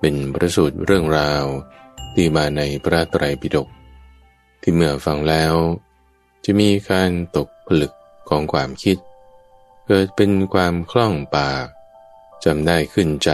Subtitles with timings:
[0.00, 1.44] เป็นประสูตรเรื่องราว
[2.14, 3.68] ที่มาในพระไตรปิฎก
[4.62, 5.54] ที่เมื่อฟังแล้ว
[6.44, 7.92] จะมีการตกผลึก
[8.28, 8.96] ของความคิด
[9.86, 11.66] เกิดเป็นความคล่องปาก
[12.44, 13.30] จำได้ขึ้นใจ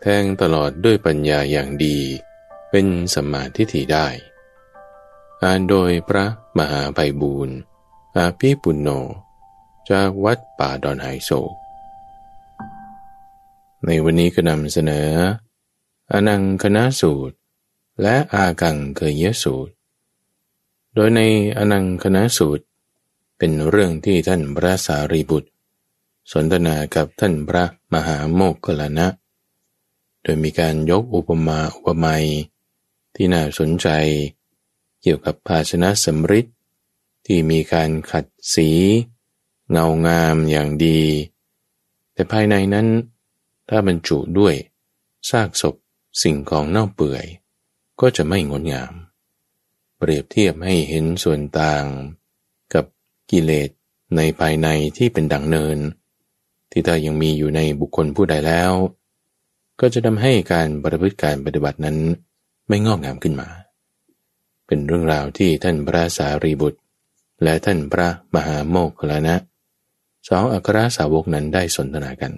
[0.00, 1.98] แทงตลอดด้วยปัญญาอย่างดี
[2.70, 4.08] เป็นสมาทิฏฐิได้
[5.42, 6.26] อ่านโดยพระ
[6.58, 7.56] มหาไพบูรณ์
[8.16, 8.88] อาภีปุณโญ
[9.90, 11.52] จากวัดป่าดอนไฮโศก
[13.86, 15.10] ในวันนี้ก็นำเสนอ
[16.12, 17.36] อนังคณะสูตร
[18.02, 19.72] และอากังเคยเยสูตร
[20.94, 21.20] โดยใน
[21.58, 22.64] อนังคณะสูตร
[23.38, 25.50] เป็นเรื่องที่ท่านพระสารีบุตร
[26.32, 29.06] สนทนากับท่านพระมหาโมกขลานะ
[30.22, 32.26] โดยมีการยกอุปมาอุปไมย
[33.14, 33.88] ที่น่าสนใจ
[35.00, 36.46] เกี่ยวกับภาชนะสำริด
[37.26, 38.68] ที่มีการขัดสี
[39.70, 41.00] เงางามอย่างดี
[42.12, 42.88] แต่ภายในนั้น
[43.68, 44.54] ถ้าบรรจุด้วย
[45.30, 45.74] ซากศพ
[46.22, 47.26] สิ่งของเน่าเปื่อย
[48.00, 48.92] ก็จะไม่งดงาม
[49.98, 51.84] เปรียบเทียบให้เห็นส่วนต่าง
[52.74, 52.84] กับ
[53.30, 53.70] กิเลส
[54.16, 55.78] ในภายในที่เป็นดังเนิน
[56.70, 58.72] ที่ถ้ายังมีอยู่ในบุคคลผู้ใดแล้ว
[59.80, 61.96] ก็จะทำให้การประพฤติการปฏิบัตินั้น
[62.68, 63.48] ไม่งอกงามขึ้นมา
[64.66, 66.80] เป็นเรื่องราวที่ท่านพระสารีบุตร
[67.42, 69.36] และท่านพระมหาโมกขลานะ
[70.28, 72.32] สองอัครสาวกนั้นได้สนทนากัน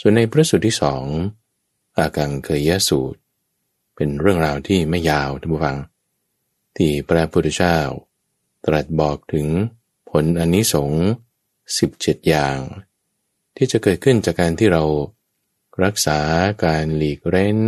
[0.00, 1.04] ส่วนในพระสูตรที่สอง
[2.00, 3.18] อากังเคยยสูตร
[3.96, 5.76] เป็นเรื่องราวที่ไม่ยาวท่านผู้ฟัง
[6.76, 7.78] ที่พระพุทธเจ้า
[8.66, 9.46] ตรัสบอกถึง
[10.10, 11.04] ผลอนนิสงส์
[11.78, 12.58] สิบเจ็ดอย่าง
[13.56, 14.84] ที่จะเกิดขึ้นจากการที่เรา
[15.84, 16.20] รักษา
[16.64, 17.58] การหลีกเร้น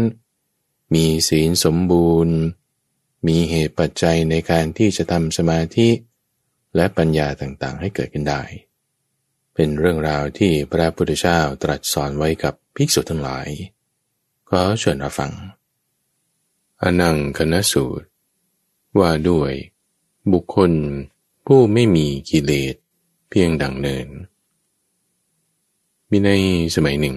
[0.95, 2.37] มีศีลสมบูรณ์
[3.27, 5.89] มีเหตุปัจจัยในการที่จะทำสมาธิ
[6.77, 8.43] และปัญญาต่างๆ ให้เกิดขึ้นได้
[9.55, 13.49] เป็นเรื่องราวที่พระพุทธเจ้าตรัสสอนไว้กับภิกษุทั้งหลาย
[14.55, 15.33] ขอเชิญรับฟัง
[16.83, 18.07] อนังคณสูตร
[18.99, 19.53] ว่าด้วย
[20.33, 20.73] บุคคล
[21.47, 22.75] ผู้ไม่มีกิเลส
[23.31, 24.09] เพียงดังเนิน
[26.11, 26.31] มีใน
[26.75, 27.17] สมัยหนึ่ง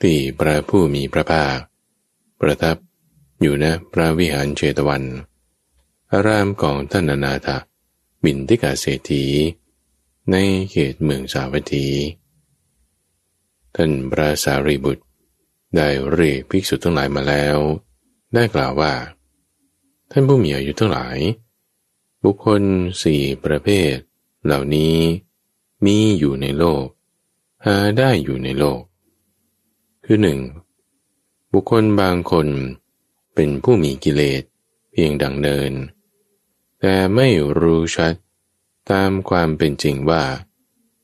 [0.00, 1.56] ที่พระผู้มีพระภาค
[2.40, 2.76] ประทับ
[3.40, 5.02] อยู่ณพระวิหารเชตวัน
[6.12, 7.48] อารามของท่านอนาถ
[8.24, 9.24] บินทิกาเศรษฐี
[10.30, 10.36] ใน
[10.70, 11.86] เขตเมืองสาวัตถี
[13.74, 15.05] ท่านพระสารีบุตร
[15.74, 17.58] ได้เรียกภิกษุทั้งหลายมาแล้ว
[18.34, 18.94] ได้กล่าวว่า
[20.10, 21.18] ท่านผู้มีอายุทั้งหลาย
[22.24, 22.62] บุคคล
[23.02, 23.94] สี่ประเภท
[24.44, 24.96] เหล่านี้
[25.84, 26.86] มีอยู่ในโลก
[27.64, 28.80] หาได้อยู่ในโลก
[30.04, 30.40] คือหนึ่ง
[31.52, 32.48] บุคคลบางคน
[33.34, 34.42] เป็นผู้มีกิเลส
[34.92, 35.72] เพียงดังเนิน
[36.80, 37.28] แต่ไม่
[37.60, 38.14] รู้ชัด
[38.90, 40.24] ตามความเป็นจริงว่า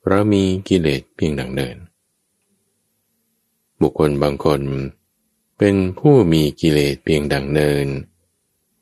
[0.06, 1.76] เรามีกิเลสเพียงดังเนิน
[3.82, 4.62] บุคคลบางคน
[5.58, 7.86] เป็นผู้มีกิเลสเพียงดังเนิน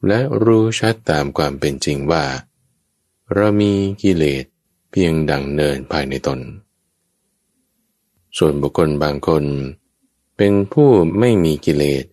[0.07, 2.25] และรู้ชัดตามความเป็นจริงว่า
[3.35, 3.73] เรามี
[4.03, 4.45] กิเลส
[4.91, 6.41] เพียงดังเนินภายในตน
[8.39, 9.45] ส่วนบุคคลบางคน
[10.37, 12.05] เป็นผู้ไม่มีกิเลส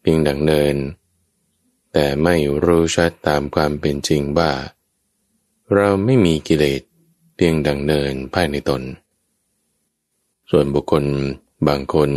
[0.00, 0.76] เพียงดังเนิน
[1.92, 4.52] แต่ไม่รู้ชัดตามความเป็นจริงว่า
[5.74, 6.82] เราไม่มีกิเลส
[7.36, 8.82] เพียงดังเนินภายในตน
[10.50, 11.04] ส่วนบุคคล
[11.66, 12.10] บางคน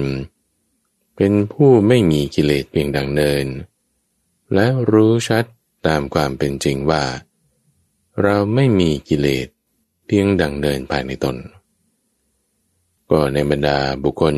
[1.15, 3.45] เป็นผู้ไม่มีกิเลสเพียงดังเนิน
[4.53, 5.45] และรู้ชัด
[5.87, 7.03] ตามความเป็นจริงว่า
[8.21, 9.47] เราไม่มีกิเลส
[10.07, 11.37] เพียงดังเนินภายในตน
[13.09, 14.35] ก็ในบรรดาบุคคล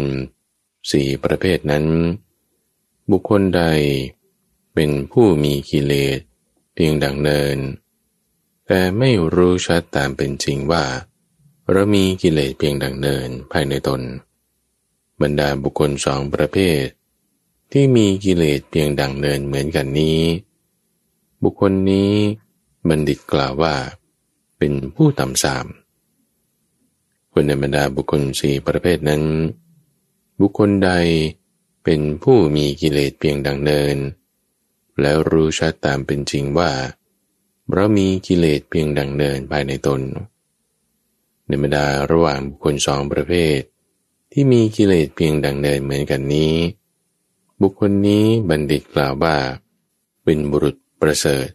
[0.92, 1.86] สี่ประเภทนั้น
[3.12, 3.63] บุคคลใด
[4.74, 6.19] เป็นผู้มีกิเลส
[6.74, 7.58] เพียงดังเนิน
[8.68, 10.86] แต่ไม่รู้ชัดตามเป็นจริงว่า
[11.72, 14.01] เรามีกิเลสเพียงดังเนินภายในตน
[15.21, 16.83] บรรดาบุคคลสองประเภท
[17.71, 20.21] ที่มีกิเลสเพียงดังเนินเหมือนกันนี้
[21.44, 22.12] บุคคลนี้
[22.89, 23.75] บัณฑิตกล่าวว่า
[24.57, 25.65] เป็นผู้ต่ำสาม
[27.33, 29.23] คนในบรรดาบุคคลสี่ประเภทนั้น
[30.39, 30.91] บุคคลใด
[31.83, 33.97] เป็นผู้มีกิเลสเพียงดังเนิน
[35.01, 36.71] แล้วรู้ชัดตามเป็นจริงว่า
[37.71, 40.01] เรามีกิเลสเพียงดังเนินภายในตน
[41.47, 43.59] ในบรรดาระหว่างบุคคลสองประเภท
[44.38, 46.54] ที่มีกิเลสเพียงดังเดินเหมือนกันนี้
[47.62, 49.38] บุคคลนี้บัณฑิตกล่าวว่า
[50.24, 51.48] เป็นบุรุษประเสริฐ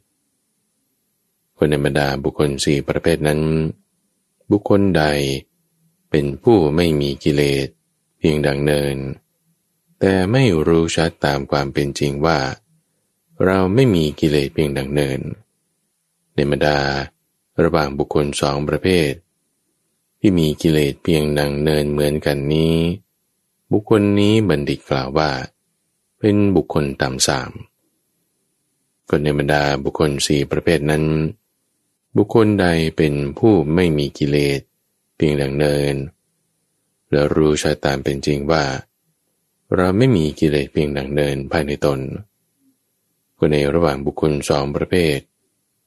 [1.56, 3.40] คนในบรรดาบุคคลสี่ประเภทนั้น
[4.50, 5.04] บุคคลใด
[6.10, 7.66] เป็นผู้ไม่มีกิเลส
[8.18, 8.96] เพียงดังเนิน
[10.00, 12.38] แต่ไม่รู้ชัดตามความเป็นจริงว่า
[13.44, 15.20] เราไม่มีกิเลสเพียงดังเนิน
[16.34, 16.78] ในบรรดา
[17.62, 19.10] ระหว่างบุคคลสองประเภท
[20.20, 22.76] ที่มีกิเลสเพียงดังเนินเหมือนกันนี้
[23.72, 25.30] บุคคลนี้บัณฑิตกล่าวว่า
[26.18, 27.50] เป็นบุคคลต่ำสาม
[29.08, 31.04] คนในบรรดาบุคคลสี่ประเภทนั้น
[32.16, 34.60] บุคคลใดเป็นผู้ไม่มีกิเลส
[35.16, 35.94] เพียงดังเนิน
[37.10, 38.64] และรู้ชัดตามเป็นจริงว่า
[39.76, 42.00] เราไม่มีกิเลสเพียงดังเนินภายในตน
[43.38, 45.18] คนในระหว่างบุคคลสองประเภท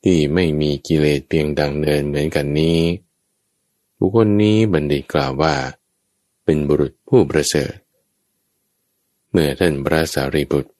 [0.04, 2.80] ที่ไม่มีกิเลสเพียงดังเนินเหมือนกันนี้
[4.06, 5.56] บุคคลนี้บัณฑิตกล่าวว่า
[6.46, 7.76] เป็นบุรุษผู้ประเสริฐ
[9.32, 10.72] เมื่อท่านพระสารีบุตร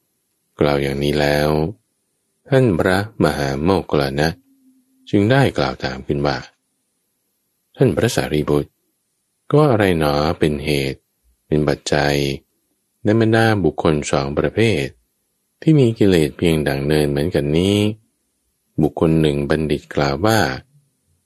[0.60, 1.50] กล่าวอย่างนี้แล้ว
[2.50, 4.30] ท่านพระมหาโมกขลานะ
[5.10, 6.38] จึงได้กล่าวถามขึ้นว่า
[7.76, 8.72] ท่านพระสารีบุตร
[9.52, 11.00] ก็อะไรหนอเป็นเหตุ
[11.48, 12.16] เป็นปัจจัย
[13.04, 14.86] ในบรรดาบุคคลสองประเภท
[15.62, 17.78] ที่มีกิเลสเพียงดังเนินเหมือนกันนี้
[18.82, 20.40] บุคคลหนึ่งบัณฑิตกล่าวว่า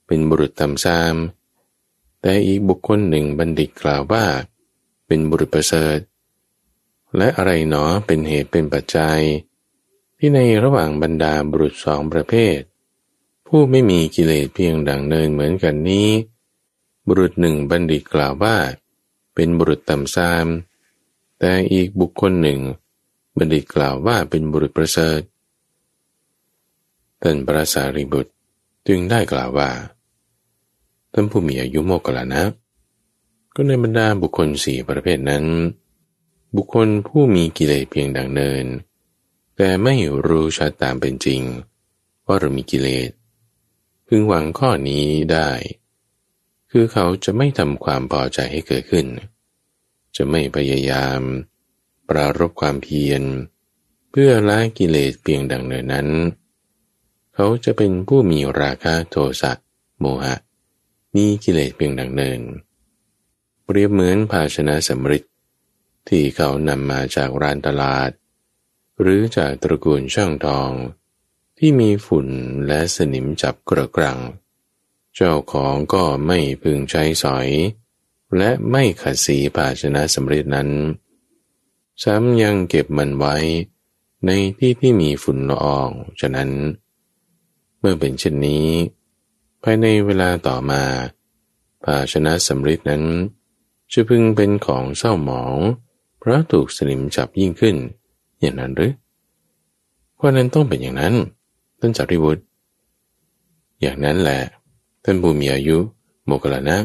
[0.06, 1.16] เป็นบุรุษทำซาม
[2.22, 4.24] แต่อีกบุคคลหนึ่งบัณฑิตกล่าวว่า
[5.06, 5.98] เป็นบุรุษประเสริฐ
[7.16, 9.20] และอะไรหนอเป็นเหตุเป็นปัจจัย
[10.18, 12.58] ที่ในระหว่างบรรดาบุรุษสองประเภท
[13.46, 16.08] ผู้ไม่มีกิเลสเพียงดังเนินเหมือนกันนี้
[17.06, 18.56] บุรุษหนึ่งบัณฑิตกล่าวว่า
[19.34, 20.46] เป็นบุรุษต่ำซาม
[21.38, 22.60] แต่อีกบุคคลหนึ่ง
[23.36, 25.20] บัณฑิตกล่าวว่าเป็นบุรุษประเสริฐ
[27.22, 28.32] ท่านพระสารีบุตร
[28.88, 29.70] จึงได้กล่าวว่า
[31.12, 32.42] ท่านผู้มีอายุโมกขลานะ
[33.54, 35.44] ก็ในบรรดาบุคคลสี่ประเภทนั้น
[36.56, 38.66] บุคคลผู้มีกิเลสเพียงดังเนิน
[39.56, 39.94] แต่ไม่
[40.26, 41.40] รู้ชัดตามเป็นจริง
[42.26, 43.10] ว่าเรามีกิเลส
[44.06, 45.50] พึงหวังข้อนี้ได้
[46.70, 49.06] คือเขาจะไม่ทำความพอใจให้เกิดขึ้น
[50.16, 51.20] จะไม่พยายาม
[52.08, 53.22] ปรารบความเพียร
[54.10, 56.08] เพื่อละกิเลสเพียงดังเนินนั้น
[57.34, 59.52] เขาจะเป็นผู้มีราคะโทสะ
[60.00, 60.34] โมหะ
[61.18, 62.40] มีกิเลสเพียงดังเนิน
[63.64, 65.24] เปรียบเหมือนภาชนะสำริด
[66.08, 68.10] ที่เขานำมาจากร้านตลาด
[69.00, 70.70] หรือจากตระกูลช่างทอง
[71.58, 72.28] ที่มีฝุ่น
[72.66, 74.18] และสนิมจับกระกรัง
[75.14, 77.48] เจ้าของก็ไม่พึงใช้สอย
[78.36, 80.70] และไม่ขัดสีภาชนะสำริดนั้น
[82.02, 83.36] ซ้ำยังเก็บมันไว้
[84.26, 86.50] ในที่ที่มีฝุ่นละออง ฉะนั้น
[87.78, 88.66] เมื่อเป็นเช่นนี้
[89.62, 90.82] ภายในเวลาต่อมา
[91.84, 93.04] ภาชนะสำริดนั้น
[93.92, 95.56] จะพึงเป็นของเศร้าหมอง
[96.18, 97.76] เพราะถูกสนิมจับยิ่งขึ้น
[98.40, 98.92] อย่างนั้นหรือ
[100.14, 101.14] เพราะนั้นต้องเป็นอย่างนั้น
[101.80, 102.38] ท่านจาริวุฒ
[103.80, 104.40] อย่างนั้นแหละ
[105.04, 105.78] ท่านผู้มีอายุ
[106.26, 106.78] โมกลานะ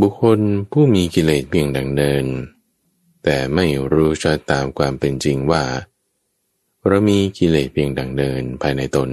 [0.00, 0.40] บุคคล
[0.72, 2.24] ผู้มีกิเลสเพียงดังเดิน
[3.24, 5.64] แต่ไม่รู้ชัดตามความเป็นจริงว่า
[6.86, 9.10] เรามีกิเลสเพียงดังเดินภายในตน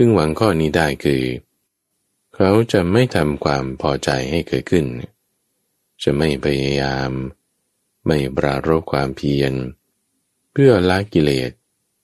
[0.00, 1.22] พึงหวังข้อนี้ได้คือ
[2.34, 4.86] เขาจะไม่ทำความพอใจให้เกิดขึ้น
[6.02, 7.10] จะไม่พยายาม
[8.06, 9.52] ไม่ปรารบความเพียร
[10.52, 11.50] เพื่อละกิเลส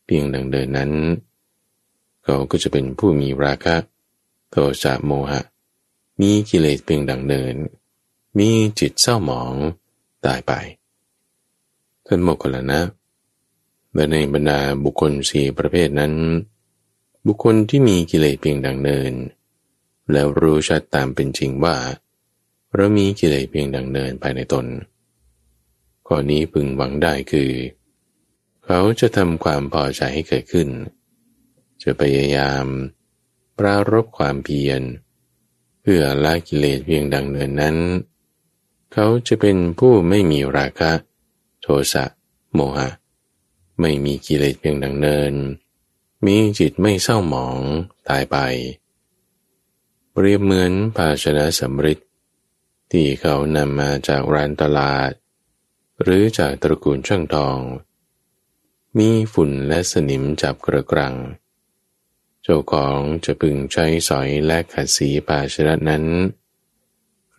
[0.05, 0.93] เพียงดังเดินนั้น
[2.25, 3.77] เขาก็จะเป็นผู้มีราคะ
[4.51, 5.41] โทสะโมหะ
[6.21, 7.55] มีกิเลสเพียงดังเดิน
[8.39, 9.55] มีจิตเศร้าหมอง
[10.27, 10.53] ตายไป
[12.07, 12.81] ท่านโมกขลนะ
[13.95, 16.15] และในบรรดาบุคคลสี่ประเภทนั้น
[17.27, 19.13] บุคคลที่มีกิเลสเพียงดังเนิน
[20.13, 21.77] แล้วรู้ชัดตามเป็นจริงว่า
[22.75, 24.67] เรามีกิเลสเพียงดังเนินภายในตน
[26.07, 27.53] ข้อนี้พึงหวังได้คือ
[28.65, 30.69] เขาจะทำความพอใจให้เกิดขึ้น
[31.83, 32.65] จะพยายาม
[33.59, 34.83] ปรารบความเพียร
[35.83, 37.77] เพื่อละกิเลสเพียงดังเนินนั้น
[38.93, 40.93] เขาจะเป็นผู้ไม่มีราคะ
[41.63, 42.05] โทสะ
[42.55, 42.89] โมหะ
[43.81, 45.35] ไม่มีกิเลสเพียงดังเนิน
[46.27, 47.59] มีจิตไม่เศร้าหมอง
[48.09, 48.37] ตายไป
[50.13, 51.99] เปรียบเหมือนภาชนะสำริด
[52.91, 55.11] ที่เขานำมาจากร้านตลาด
[56.03, 57.59] หรือจากตระกูลช่างทอง
[58.99, 61.15] มีฝุ่นและสนิมจับกระกรัง
[62.43, 66.05] เจ้าของจะพึงใช้สอยและขัดสีภาชนะนั้น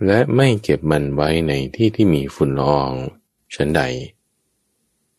[0.05, 2.91] และไม่เก็บมันไว้ในที่ที่มีฝุ่นละออง
[3.55, 3.81] ฉันใด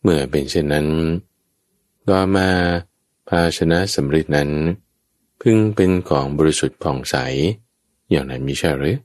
[0.01, 0.87] เมื่อเป็นเช่นนั้น
[2.07, 2.49] ต่อมา
[3.27, 4.49] ภาชนะสำริดนั้น
[5.41, 7.15] พึงเป็นของบริสุทธิ์ผ่องใส
[8.09, 8.97] อย่างนั้นมิใช่หรือ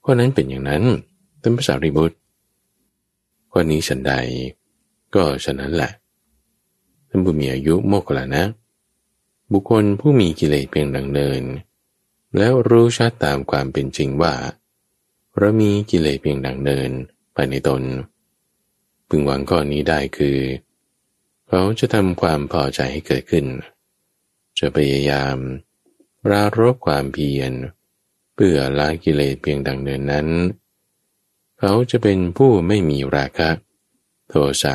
[0.00, 0.82] เพราะนั้นเป็นอย่างนั้น
[1.42, 2.16] ท่านพระสารีบุตร
[3.50, 4.12] ข้อนี้ฉันใด
[5.14, 5.90] ก็ฉะนั้นแหละ
[7.08, 8.42] ท่านผู้มีอายุโมกขลานะ
[9.52, 11.42] บุคคลผู้มีกิเลสเพียงดังเนิน
[12.36, 14.34] แล้วรู้ชัดตามความเป็นจริงว่า
[15.36, 16.90] เรามีกิเลสเพียงดังเนิน
[17.34, 17.82] ภายในตน
[19.08, 20.38] พึงหวังข้อนี้ได้คือ
[21.48, 23.46] เขาจะทำความพอใจให้เกิดขึ้น
[24.58, 25.36] จะพยายาม
[26.30, 27.52] รารบความเพียร
[28.34, 30.28] เพื่อละกิเลสเพียงดังเนินนั้น
[31.58, 33.50] เขาจะเป็นผู้ไม่มีราคะ
[34.28, 34.74] โทสะ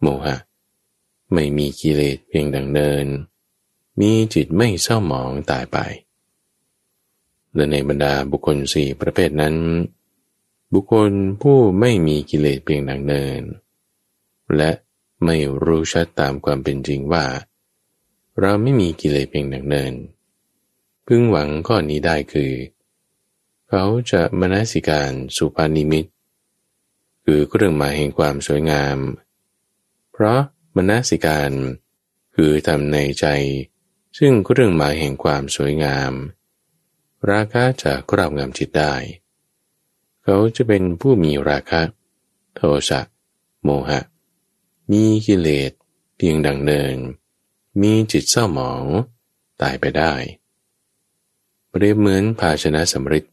[0.00, 0.36] โมหะ
[1.32, 3.06] ไม่มีกิเลสเพียงดังเนิน
[4.00, 5.78] มีจิตไม่เศร้าหมองตายไป
[7.54, 9.56] และในบรรดาบุคคลสี่ประเภทนั้น
[10.72, 11.10] บุคคล
[11.42, 13.42] ผู้ไม่มีกิเลสเพียงดังเนิน
[14.56, 14.70] และ
[15.24, 17.24] ไม่รู้ชัดตามความเป็นจริงว่า
[18.40, 19.94] เราไม่มีกิเลสเพียงดังเนิน
[21.06, 22.52] พึงหวังข้อนี้ได้คือ
[23.68, 26.06] เขาจะมนสิการสุภานิมิต
[27.24, 28.98] คือเครื่องหมายแห่งความสวยงาม
[30.12, 30.40] เพราะ
[30.76, 31.52] มนสิการ
[32.34, 33.26] คือทำในใจ
[34.18, 36.12] ซึ่งเครื่องหมายแห่งความสวยงาม
[37.30, 38.94] ราคะจะครอบงำจิตได้
[40.24, 41.82] เขาจะเป็นผู้มีราคะ
[42.54, 43.00] โทสะ
[43.64, 44.00] โมหะ
[44.92, 45.72] มีกิเลส
[46.16, 46.96] เพียงดังเนิน
[47.80, 48.84] มีจิตเศร้าหมอง
[49.62, 50.12] ตายไปได้
[51.68, 53.24] เปรียบเหมือนภาชนะสำริด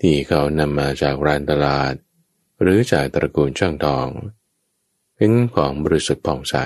[0.00, 1.94] ที่เขานำมาจากร้านตลาด
[2.60, 4.08] หรือจากตระกูลช่างทอง
[5.14, 6.56] เป็นของบริสุทธิ์ผ่องใส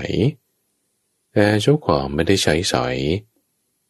[1.32, 2.96] แต่เจ้าของไม่ได้ใช้สอย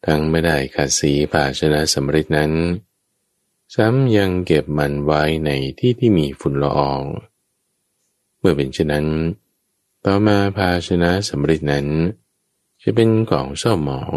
[0.05, 2.51] ทั้งไม่ได้ขัดสีภาชนะสำริดนั้น
[3.75, 7.01] ซ้ำยังเก็บมันไว้ในที่ที่มีฝุ่นละออง
[8.39, 9.07] เมื่อเป็นเช่นนั้น
[10.07, 11.87] ต่อมาภาชนะสำริดนั้น
[12.81, 14.15] จะเป็นของเศร้าหมอง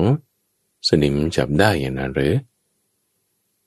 [0.88, 2.34] สนิมจับได้อย่างนั้นหรือ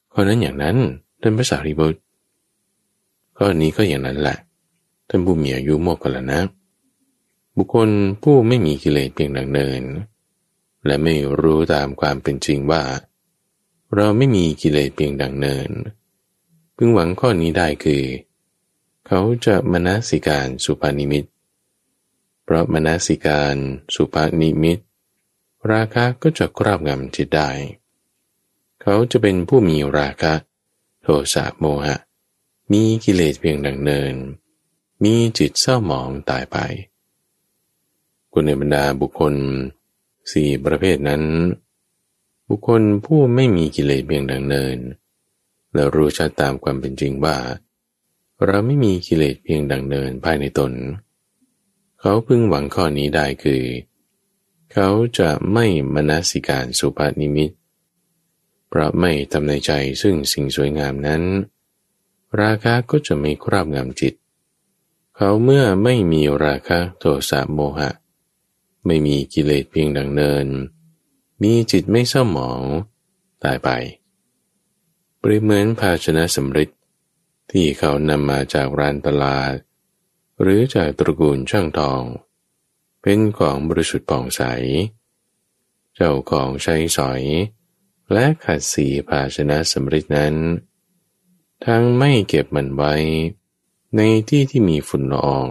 [0.09, 0.77] เพราะนั้นอย่างนั้น
[1.21, 1.99] ท่านพระสารีบุตร
[3.37, 4.37] ก็นี้ก็อย่างนั้นแหละ
[5.09, 6.39] ท่านผู้มีอายุโมกขละนะ
[7.55, 7.89] บุคคล
[8.23, 9.81] ผู้ไม่มีกิเลสเพียงดังเนิน
[10.85, 12.83] และไม่รู้ตามความเป็นจริงว่า
[13.95, 15.69] เราไม่มีกิเลสเพียงดังเนิน
[16.75, 18.03] พึงหวังข้อนี้ได้คือ
[19.07, 21.25] เขาจะมนสิการสุภานิมิต
[22.43, 23.55] เพราะมนสิการ
[23.95, 24.79] สุภานิมิต
[25.71, 27.49] ราคะก็จะครอบงำจิตได้
[28.81, 30.33] เขาจะเป็นผู้มีราคะ
[31.01, 31.97] โทสะโมหะ
[32.71, 34.15] มีกิเลสเพียงดังเนิน
[35.03, 36.57] มีจิตเศร้าหมองตายไป
[38.33, 39.35] คนในบรรดาบุคคล
[40.31, 41.23] สี่ประเภทนั้น
[42.49, 44.77] บุคคลผู้ไม่มีกิเลสเพียงดังเนิน
[45.73, 47.37] และรู้ชัดตามความเป็นจริงว่า
[48.45, 53.63] เราไม่มีกิเลสเพียงดังเนินภายในตนเขาพึงหวังข้อนี้ได้คือ
[54.73, 54.89] เขา
[55.19, 57.51] จะไม่มนสิการสุภานิมิต
[58.67, 61.23] เพราะไม่ทำในใจซึ่งสิ่งสวยงามนั้น
[62.41, 64.13] ราคะก็จะไม่ครอบงำจิต
[65.15, 67.91] เขาเมื่อไม่มีราคะโทสะโมหะ
[68.85, 70.47] ไม่มีกิเลสเพียงดังเนิน
[71.41, 72.61] มีจิตไม่เศร้าหมอง
[73.43, 73.69] ตายไป
[75.19, 76.69] เปริเหมือนภาชนะสำริด
[77.51, 79.55] ที่เขานำมาจากร้านตลาด
[80.41, 82.03] หรือจากตระกูลช่างทอง
[83.01, 84.41] เป็นของบริสุทธิ์ป่องใส
[85.95, 87.23] เจ้าของใช้สอย
[88.11, 90.35] และขัดสีภาชนะสำริดนั้น
[91.65, 92.93] ทั้งไม่เก็บมันไว้
[93.95, 95.47] ในที่ที่มีฝุ่นละออง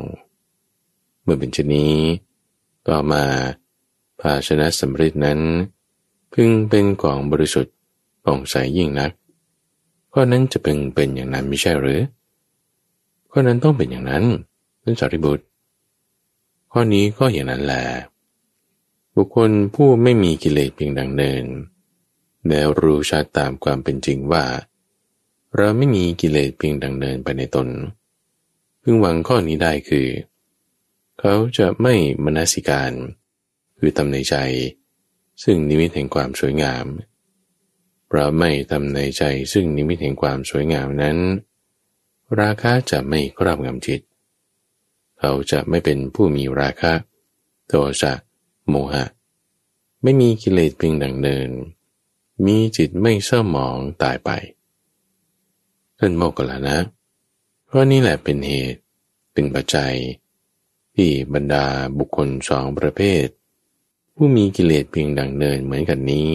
[1.23, 1.95] เมื่อเป็นชนี้
[2.89, 3.25] ต่อมา
[4.21, 5.41] ภาชนะสำริดนั้น
[6.33, 7.75] พึงเป็นของบริสุทธิ์
[8.25, 9.13] ป่องใสยิ่งนัก
[10.13, 12.01] ข้อนั้นจะเป็นเป็นอย่างนั้นไม่ใช่หรือ
[13.31, 14.25] ข้อนั้นต้องเป็นอย่างนั้น
[14.85, 15.45] นั่นสารีบุตร
[16.73, 17.85] ข้อนี้ก็อย่างนั้นแหละ
[19.17, 21.45] บุคคลผู้ไม่มีกิเลสเพียงดังเนิน
[22.49, 24.45] แล้วรู้ชัดตามความเป็นจริงว่า
[25.57, 27.69] เราไม่มีกิเลสเพียงดังเนินไปในตน
[28.83, 30.09] พึงหวังข้อนี้ได้คือ
[31.19, 31.95] เขาจะไม่
[32.25, 32.93] มนสิการ
[33.79, 34.37] คือทำในใจ
[35.43, 36.87] ซึ่งนิมิตแห่งความสวยงาม
[38.07, 39.23] เพราะไม่ทำในใจ
[39.53, 41.19] ซึ่งนิมิตแห่งความสวยงามนั้น
[42.41, 44.01] ราคะจะไม่ครอบงำจิต
[45.21, 46.93] เขาจะไม่เป็นผู้มีราคะ
[47.69, 47.73] โท
[48.03, 48.13] สะ
[48.69, 49.05] โมหะ
[50.03, 51.51] ไม่มีกิเลสเพียงดังเนิน
[52.47, 54.31] มีจิตไม่เศร้าหมองตายไป
[55.99, 56.79] ท่านโมกขลานะ
[57.67, 58.81] เพราะนี่แหละเป็นเหตุ
[59.33, 59.95] เป็นปัจจัย
[60.95, 61.67] ที่บรรดา
[61.99, 63.27] บุคคลสองประเภท
[64.15, 66.33] ผู้มีกิเลสเพียงดังเนินเหมือนกันนี้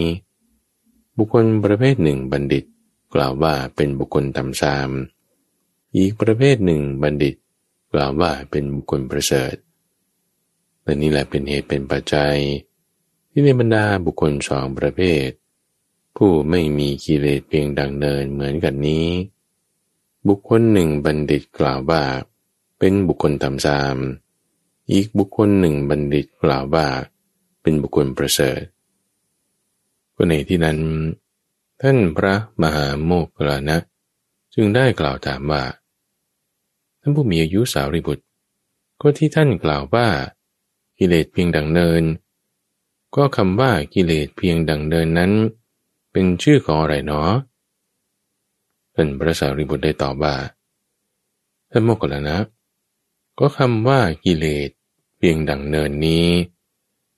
[1.16, 2.64] บุคคลประเภทหนึ่งบัณฑิต
[3.14, 4.90] กล่าวว่าเป็นบุคคลตำซาม
[5.96, 7.34] อีกประเภทหนึ่งบัณฑิต
[7.92, 9.54] กล่าวว่าเป็นบุคคลประเสริฐ
[10.82, 12.36] และนี่แหละเป็นเหตุเป็นปัจจัย
[13.30, 15.28] ที่ในบรรดาบุคคลสองประเภท
[16.16, 19.08] ผู้ไม่มีกิเลสเพียงดังเนินเหมือนกันนี้
[20.28, 22.02] บุคคลหนึ่งบัณฑิตกล่าวว่า
[22.78, 23.96] เป็นบุคคลทำซาม
[24.92, 26.86] อีกบุคคลหนึ่งบัณฑิตกล่าวว่า
[27.62, 28.62] เป็นบุคคลประเสริฐ
[30.14, 30.78] ก็ในที่นั้น
[31.82, 33.76] ท่านพระมหาโมกขลานะ
[34.54, 38.24] จึงได้กล่าวถามว่าานผู้มีอายุสาวริบุตร
[39.00, 40.06] ก็ที่ท่านกล่าวว่า
[40.98, 42.02] กิเลสเพียงดังเนิน
[43.16, 45.32] ก็คำว่ากิเลสเพียงดังเนินนั้น
[46.12, 47.30] เป็นชื่อของอะไรเนาะ
[48.94, 50.34] ท่านพระสารีบุตรได้ตอบว่า
[51.70, 52.36] ท่านโมกขลานะ
[53.38, 54.70] ก็คำว่ากิเลส
[55.16, 56.28] เพียงดังเนินนี้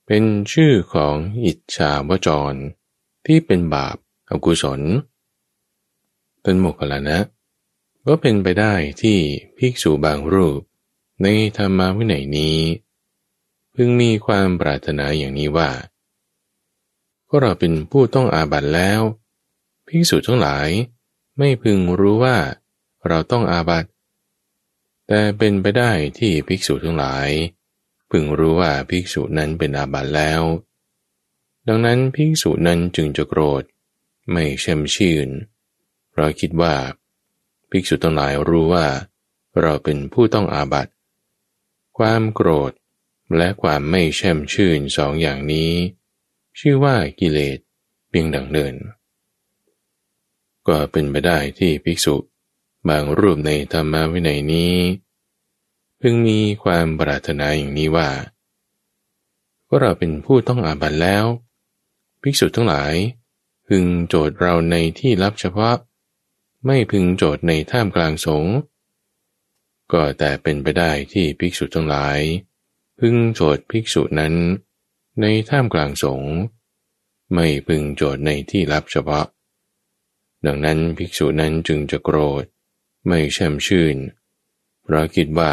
[0.07, 1.15] เป็นชื่อของ
[1.45, 2.55] อิจฉาวจร
[3.27, 3.97] ที่เป็นบาป
[4.31, 4.81] อกุศล
[6.45, 7.19] ท่านโมกขลานะ
[8.07, 9.19] ก็เป็นไปได้ที่
[9.59, 10.61] ภิกษุบางรูป
[11.23, 11.27] ใน
[11.57, 12.59] ธรรมวินัยนี้
[13.75, 15.71] พึงมีความปรารถนาอย่างนี้ว่า
[17.29, 19.01] ก็เราเป็นผู้ต้องอาบัตแล้ว
[19.87, 20.69] ภิกษุทั้งหลาย
[21.39, 22.37] ไม่พึงรู้ว่า
[23.09, 23.85] เราต้องอาบัต
[25.07, 27.29] แต่เป็นไปได้ที่ภิกษุทั้งหลาย
[28.11, 30.43] พึงรู้ว่าภิกษุนั้นเป็นอาบัตแล้ว
[31.69, 33.63] ดังนั้นภิกษุนั้นจึงจะโกรธ
[34.31, 35.29] ไม่เช่มชื่น
[36.11, 36.75] เพราะคิดว่า
[37.71, 38.87] ภิกษุทั้งหลายรู้ว่า
[39.61, 40.89] เราเป็นผู้ต้องอาบัต
[41.99, 42.73] ความโกรธ
[43.37, 45.73] และความไม่แช่มชื่นสองอย่างนี้
[46.59, 47.59] ชื่อว่ากิเลส
[48.09, 48.75] เพียงดังเดิน
[50.69, 52.17] ก็เป็นไปได้ที่ภิกษุ
[52.89, 54.75] บางรูปในธรรมวินัยนี้
[56.01, 58.11] พึงมีความปรารถนาอย่างนี้ว่า
[59.69, 61.25] ก็เราเป็นผู้ต้องอาบัตแล้ว
[62.23, 62.95] ภิกษุทั้งหลาย
[63.67, 65.77] พึงโจทย์เราในที่ลับเฉพาะ
[66.67, 68.55] ไม่พึงโจทย์ในท่ามกลางสงฆ์
[69.93, 72.19] ก็แต่เป็นไปได้ที่ภิกษุทั้งหลาย
[73.01, 74.35] พึงโจทย์ภิกษุนั้น
[75.21, 76.33] ในท่ามกลางสงฆ์
[77.35, 79.27] ไม่พึงโจทย์ในที่ลับเฉพาะ
[80.47, 82.45] ดังนั้นภิกษุนั้นจึงจะโกรธ
[83.07, 83.97] ไม่แช่มชื่น
[84.83, 85.53] เพราะคิดว่า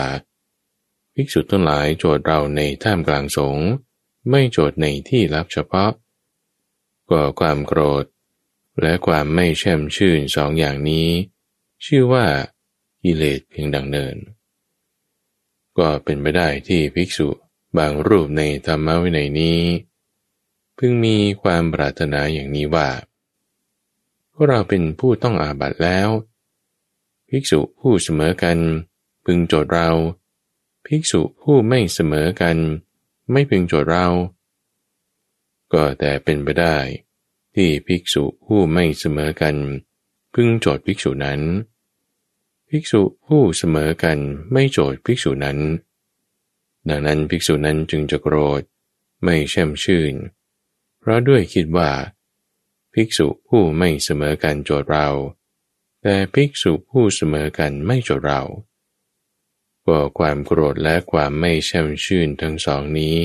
[1.13, 3.67] ภิกษุทั้งหลายโจทย์เราในท่ามกลางสงฆ์
[4.29, 5.91] ไม่โจทย์ในที่ลับเฉพาะ
[7.09, 8.05] ก็ความโกรธ
[8.81, 11.07] และความไม่แช่มชื่นสองอย่างนี้
[11.85, 12.25] ชื่อว่า
[13.03, 14.15] กิเลสเพียงดังเนิน
[15.77, 17.29] ก็เป็นไปได้ที่ภิกษุ
[17.77, 19.61] บางรูปในธรรมวินัยนี้
[20.77, 22.89] พึงมีความปรารถนาอย่างนี้ว่า
[24.31, 26.09] พวกเราเป็นผู้ต้องอาบัตแล้ว
[27.29, 28.57] ภิกษุผู้เสมอกัน
[29.25, 29.89] พึงโจทย์เรา
[30.85, 32.57] ภิกษุผู้ไม่เสมอกัน
[33.31, 34.07] ไม่พึงโจทย์เรา
[35.73, 36.77] ก็แต่เป็นไปได้
[37.55, 39.55] ที่ภิกษุผู้ไม่เสมอกัน
[40.33, 41.41] พึงโจทย์ภิกษุนั้น
[42.69, 44.19] ภิกษุผู้เสมอกัน
[44.51, 45.59] ไม่โจทย์ภิกษุนั้น
[46.89, 48.61] ดังนั้นภิกษุนั้นจึงจะโกรธ
[49.23, 50.13] ไม่แช่มชื่น
[50.99, 51.91] เพราะด้วยคิดว่า
[52.93, 55.07] ภิกษุผู้ไม่เสมอกันโจทย์เรา
[56.01, 58.41] แต่ภิกษุผู้เสมอกันไม่โจทย์เรา
[59.85, 63.17] ก็ความโกรธและความไม่แช่มชื่นทั้งสองนี้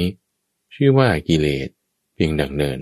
[0.75, 1.69] ชื่อว่ากิเลส
[2.15, 2.81] เพียงดังเนิน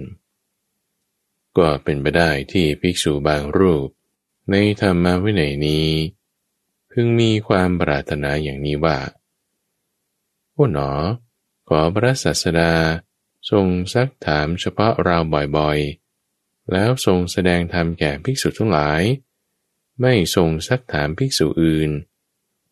[1.58, 3.88] ก็เป็นไปได้ที่ภิกษุบางรูป
[4.50, 5.90] ในธรรมวินัยนี้
[6.90, 8.98] พึงมีความปรารถนาอย่างนี้ว่า
[10.52, 10.92] โอ้หนอ
[11.68, 12.72] ขอพระศาสดา
[13.50, 15.18] ทรงซักถามเฉพาะเรา
[15.56, 19.02] บ่อยๆ แล้วทรงแสดงธรรมแก่ภิกษุทั้งหลาย
[20.00, 21.90] ไม่ทรงซักถามภิกษุอื่น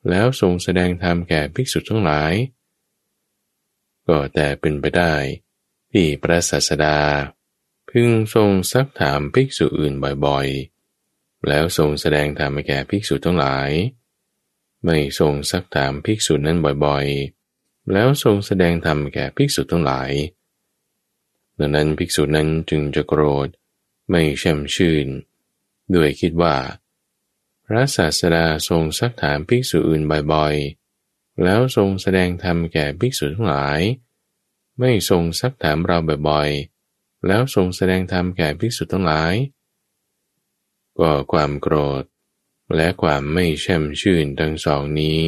[0.08, 2.32] แล้วทรงแสดงธรรมแก่ภิกษุทั้งหลาย
[4.06, 5.14] ก็แต่เป็นไปได้
[5.92, 6.98] ที่พระศาสดา
[7.98, 9.94] พึงทรงซักถามภิกษุอื่น
[10.26, 13.70] บ่อยๆ แล้วทรงแสดงธรรมแก่ภิกษุทั้งหลาย
[14.84, 20.10] ไม่ทรงซักถามภิกษุนั้นบ่อยๆ แล้วทรงแสดงธรรมแก่ภิกษุทั้งหลาย
[21.58, 23.48] ดังนั้นภิกษุนั้นจึงจะโกรธ
[24.10, 25.06] ไม่แช่มชื่น
[25.94, 26.56] ด้วยคิดว่า
[27.66, 33.80] พระศาสดาทรงซักถามภิกษุอื่นบ่อยๆ แล้วทรงแสดงธรรมแก่ภิกษุทั้งหลาย
[34.78, 35.98] ไม่ทรงซักถามเรา
[36.30, 36.75] บ่อยๆ
[37.26, 39.34] แล้วทรงแสดงธรรมแก่ภิกษุทั้งหลาย
[40.98, 42.04] ก็ความโกรธ
[42.76, 45.20] และความไม่แช่มชื่นทั้งสองนี้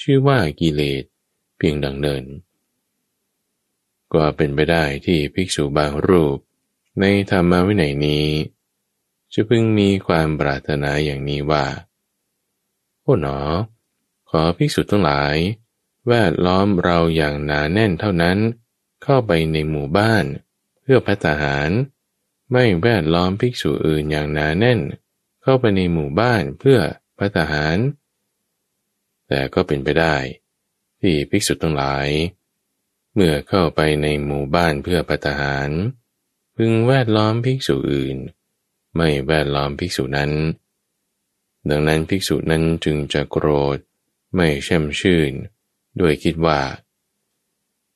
[0.00, 1.04] ชื่อว่ากิเลส
[1.56, 2.24] เพียงดังเดิน
[4.12, 6.38] ก็เป็นไปได้ที่ภิกษุบางรูป
[7.00, 8.28] ในธรรมวินัยนี้
[9.32, 11.66] จะพึงมีความปรารถนาอย่างนี้ว่า
[13.02, 13.38] โอ้หนอ
[14.30, 15.36] ขอภิกษุทั้งหลาย
[16.08, 18.38] แวดล้อมเราอย่างหนาแน่นเท่านั้น
[19.02, 20.24] เข้าไปในหมู่บ้าน
[20.84, 21.70] เพื่อพัฒหาร
[22.52, 24.80] ไม่แวดล้อมภิกษุอื่นอย่างหนาแน่น
[25.42, 26.78] เข้าไปในหมู่บ้านเพื่อ
[27.18, 27.76] พัฒหาร
[29.28, 30.16] แต่ก็เป็นไปได้
[31.00, 32.08] ที่ภิกษุทั้งหลาย
[33.14, 35.70] เมื่อเข้าไปในหมู่บ้านเพื่อพัฒหาร
[36.56, 38.16] พึงแวดล้อมภิกษุอื่น
[38.96, 40.32] ไม่แวดล้อมภิกษุนั้น
[41.70, 43.78] ดังนั้นภิกษุนั้นจึงจะโกรธ
[44.34, 45.32] ไม่แช่มชื่น
[46.00, 46.60] ด้วยคิดว่า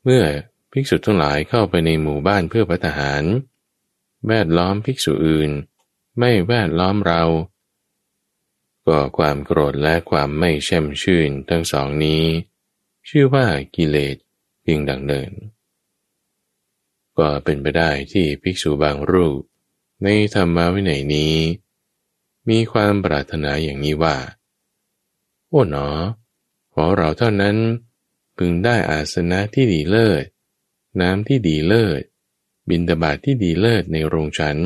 [0.05, 0.25] เมื่อ
[0.73, 3.23] ภิกษุทั้งหลายเข้าไปในหมู่บ้านเพื่อพัฒหาร
[4.27, 5.51] แวดล้อมภิกษุอื่น
[6.19, 7.23] ไม่แวดล้อมเรา
[8.87, 12.25] ก็ความโกรธและความไม่แช่มชื่นทั้งสองนี้
[13.09, 14.17] ชื่อว่ากิเลส
[14.63, 15.31] เพียงดังเดิน
[17.19, 19.41] ก็เป็นไปได้ที่ภิกษุบางรูป
[20.03, 21.37] ในธรรมวินัยนี้
[22.49, 24.17] มีความปรารถนาอย่างนี้ว่า
[25.49, 25.89] โอ้หนอ
[26.73, 27.57] ขอเราเท่านั้น
[28.37, 30.25] พึงได้อาสนะที่ดีเลิศ
[31.01, 32.03] น้ำที่ดีเลิศ
[32.71, 34.59] บินตบาทที่ดีเลิศในโรงฉัน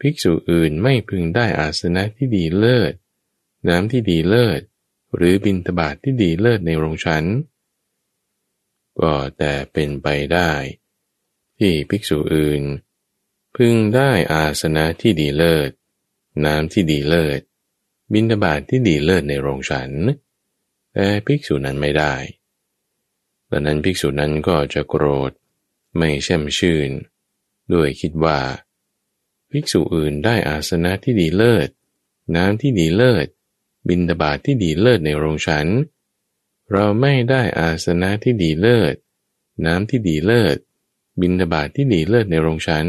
[0.00, 2.92] ภิกษุอื่นไม่พึงได้อาสนะที่ดีเลิศ
[3.68, 4.60] น้ำที่ดีเลิศ
[5.16, 7.24] หรือบินตบาทที่ดีเลิศในโรงฉัน
[9.00, 10.52] ก็แต่เป็นไปได้
[11.58, 12.62] ที่ภิกษุอื่น
[13.56, 15.70] พึงได้อาสนะที่ดีเลิศ
[16.44, 17.40] น้ำที่ดีเลิศ
[18.12, 19.90] บินตบาทที่ดีเลิศในโรงฉัน
[20.92, 22.14] แต่ภิกษุนั้นไม่ได้
[23.50, 25.30] ดังนั้นภิกษุนั้นก็จะโกรธ
[25.96, 26.90] ไม่แช่มชื่น
[27.72, 28.38] ด้วยคิดว่า
[29.50, 31.68] ภิกษุอื่นได้อาสนะที่ดีเลิศ
[32.36, 33.26] น้ำที่ดีเลิศ
[33.88, 35.66] บินตบาทที่ดีเลิศในโรงฉัน
[36.72, 38.94] เราไม่ได้อาสนะที่ดีเลิศ
[39.66, 40.56] น้ำที่ดีเลิศ
[41.20, 42.86] บินตบาทที่ดีเลิศในโรงฉัน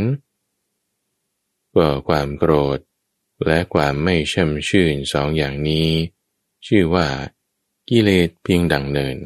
[1.75, 2.79] ก็ความโกรธ
[3.47, 5.89] และความไม่แช่มชื่นสองอย่างนี้
[6.65, 7.07] ชื่อว่า
[7.89, 9.17] กิเลสเพียงดังเนิน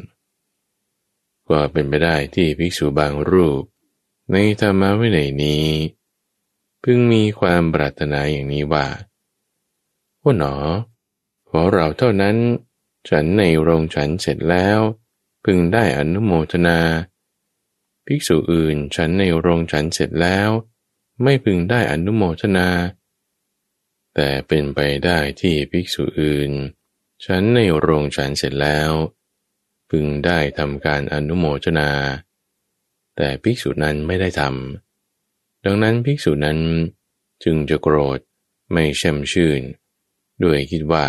[1.50, 3.64] ก็เป็นไปได้ที่ภิกษุบางรูป
[4.32, 5.68] ในธรรมะวินัยนี้
[6.84, 8.88] พึงมีความปรารถนาอย่างนี้ว่า
[10.22, 10.56] ว่าหนอ
[11.50, 12.38] ขอเราเท่านั้น
[13.10, 14.80] ฉันในโรงฉันเสร็จแล้ว
[15.46, 16.80] พึงได้อนุโมทนา
[18.06, 20.50] ภิกษุอื่นฉันในโรงฉันเสร็จแล้ว
[21.24, 22.68] ไม่พึงได้อนุโมทนา
[24.16, 26.52] แต่เป็นไปได้ที่ภิกษุอื่น
[27.26, 28.92] ฉันในโรงฉันเสร็จแล้ว
[29.90, 31.90] พึงได้ทำการอนุโมทนา
[33.16, 36.60] แต่ภิกษุนั้นไม่ได้ทำดังนั้นภิกษุนั้น
[37.44, 38.20] จึงจะโกรธ
[38.74, 39.62] ไม่แช่มชื่น
[40.44, 41.06] ด้วยคิดว่า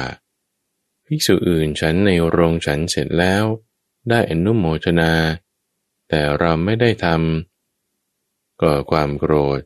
[1.07, 3.45] ภิกษุอื่นฉันในโรงฉันเสร็จแล้ว
[4.09, 5.13] ได้อนุโมทนา
[6.09, 9.61] แต่เราไม่ได้ทำก็ความโกรธ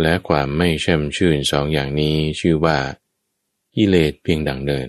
[0.00, 2.78] และความไม่แช่มชื่นสองอย่างนี้ชื่อว่า
[3.74, 4.88] กิเลสเพียงดังเดิน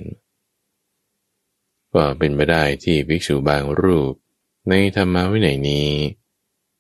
[1.94, 4.14] ก็เป็นไปได้ที่ภิกษุบางรูป
[4.70, 5.92] ในธรรมวินัยนี้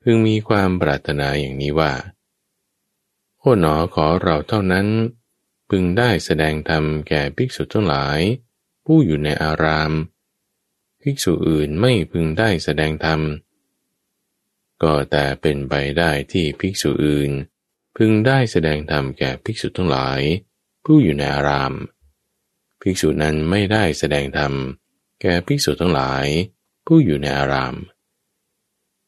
[0.01, 1.93] พึงมีความปรารถนาอย่างนี้ว่า
[3.39, 4.87] โอ้หนอขอเราเท่านั้น
[5.69, 8.19] พึงได้แสดงธรรมแก่ภิกษุทั้งหลาย
[8.85, 9.91] ผู้อยู่ในอาราม
[11.01, 13.21] ภิกษุอื่นไม่พึงได้แสดงธรรม
[14.83, 17.31] ก็แต่เป็นไปได้ที่ภิกษุอื่น
[17.97, 20.21] พึงได้แสดงธรรมแก่ภิกษุทั้งหลาย
[20.85, 21.73] ผู้อยู่ในอาราม
[22.81, 24.53] ภิกษุนั้นไม่ได้แสดงธรรม
[25.21, 26.25] แก่ภิกษุทั้งหลาย
[26.85, 27.75] ผู้อยู่ในอาราม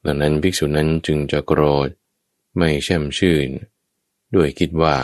[0.06, 1.90] ดังนั้นภิกษุนั้นจึงจะโกรธ
[2.58, 3.50] ไม่แช่มชื่น
[4.36, 4.98] ด้วยคิดว่า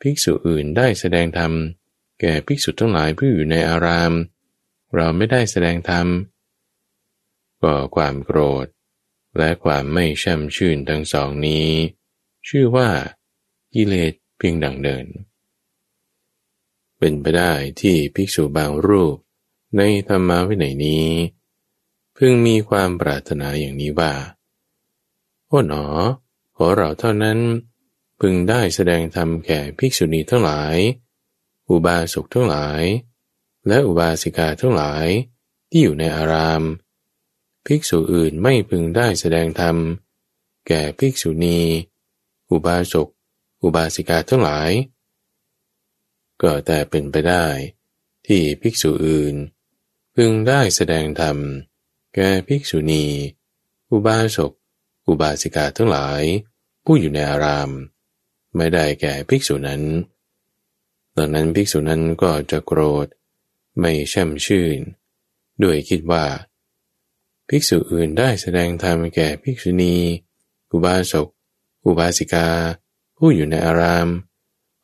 [0.00, 1.52] ภิกษุอื่นได้แสดงธรรม
[2.20, 4.12] แก่ภิกษุทั้งหลายผู้อยู่ในอาราม
[4.94, 6.06] เราไม่ได้แสดงธรรม
[7.62, 8.66] ก็ความโกรธ
[9.38, 11.68] และความไม่แช่มชื่นทั้งสองนี้
[12.48, 12.88] ชื่อว่า
[13.74, 15.06] กิเลสเพียงดังเดิน
[16.98, 19.16] เป็นไปได้ที่ภิกษุบางรูป
[19.76, 21.08] ในธรรมวินัยนี้
[22.16, 24.12] พึงมีความปรารถนาอย่างนี้ว่า
[25.46, 25.86] โอ้หนอ
[26.56, 27.38] ขอเราเท่านั้น
[28.20, 30.76] พึงได้แสดงธรรมแก่ภิกษุณีทั้งหลาย
[31.68, 32.82] อุบาสกทั้งหลาย
[33.66, 35.06] และอุบาสิกาทั้งหลาย
[35.70, 36.62] ที่อยู่ในอาราม
[37.66, 39.76] ภิกษุอื่นไม่พึงได้แสดงธรรม
[40.68, 41.60] แก่ภิกษุณี
[42.50, 43.08] อุบาสก
[43.62, 44.70] อุบาสิกาทั้งหลาย
[46.42, 47.46] ก็แต่เป็นไปได้
[48.26, 49.34] ที่ภิกษุอื่น
[50.18, 51.36] พึงได้แสดงธรรม
[52.14, 53.04] แก่ภิกษุณี
[53.90, 54.52] อุบาสก
[55.06, 56.22] อุบาสิกาทั้งหลาย
[56.84, 57.70] ผู้อยู่ในอาราม
[58.56, 59.82] ไม่ได้แก่ภิกษุนั้น
[61.16, 63.06] ดังนั้นภิกษุนั้นก็จะโกรธ
[63.78, 64.78] ไม่แช่มชื่น
[65.62, 66.24] ด้วยคิดว่า
[67.48, 69.96] ภิกษุอื่นได้แสดงธรรมแก่ภิกษุณี
[70.70, 71.28] อุบาสก
[71.86, 72.48] อุบาสิกา
[73.16, 74.08] ผู้อยู่ในอาราม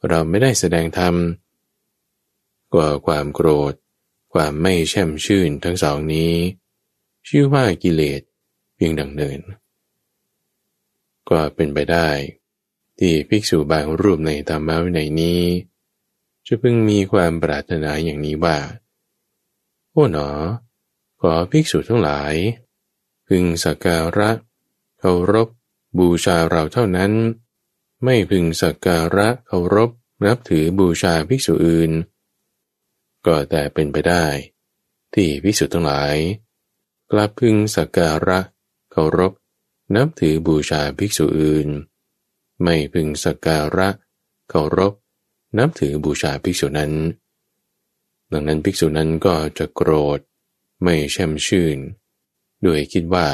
[0.08, 1.14] เราไม่ได้แสดงธรรม
[2.74, 3.74] กว่าความโกรธ
[4.32, 6.34] ความไม่แช่มชื่นทั้งสองนี้
[7.28, 8.20] ชื่อว่ากิเลส
[8.74, 9.40] เพียงดังเนิน
[11.28, 12.08] ก็เป็นไปได้
[12.98, 15.42] ที่ภิกษุบางรูปในธรรมะวินัยนี้
[16.46, 18.58] จะพึงมีความปรารถนาอย่างนี้ว่า
[19.90, 20.28] โอ้หนอ
[21.20, 22.34] ขอภิกษุทั้งหลาย
[23.28, 24.30] พึงสักการะ
[24.98, 25.48] เคารพ
[25.98, 27.12] บูชาเราเท่านั้น
[28.04, 29.90] ไม่พึงสักการะเคารพ
[30.24, 31.90] นับถือบูชาภิกษุอื่น
[33.26, 34.26] ก็แต่เป็นไปได้
[35.14, 36.16] ที่ภิกษุทั้งหลาย
[37.10, 38.38] กลับพึงสักการะ
[38.92, 39.32] เคารพ
[39.96, 41.68] นับถือบูชาภิกษุอื่น
[42.62, 43.88] ไม่พึงสักการะ
[44.50, 44.92] เคารพ
[45.58, 46.92] นับถือบูชาภิกษุนั้น
[48.32, 50.18] ดังนั้นภิกษุนั้นก็จะโกรธ
[50.82, 51.78] ไม่แช่มชื่น
[52.62, 53.28] โดยคิดว่า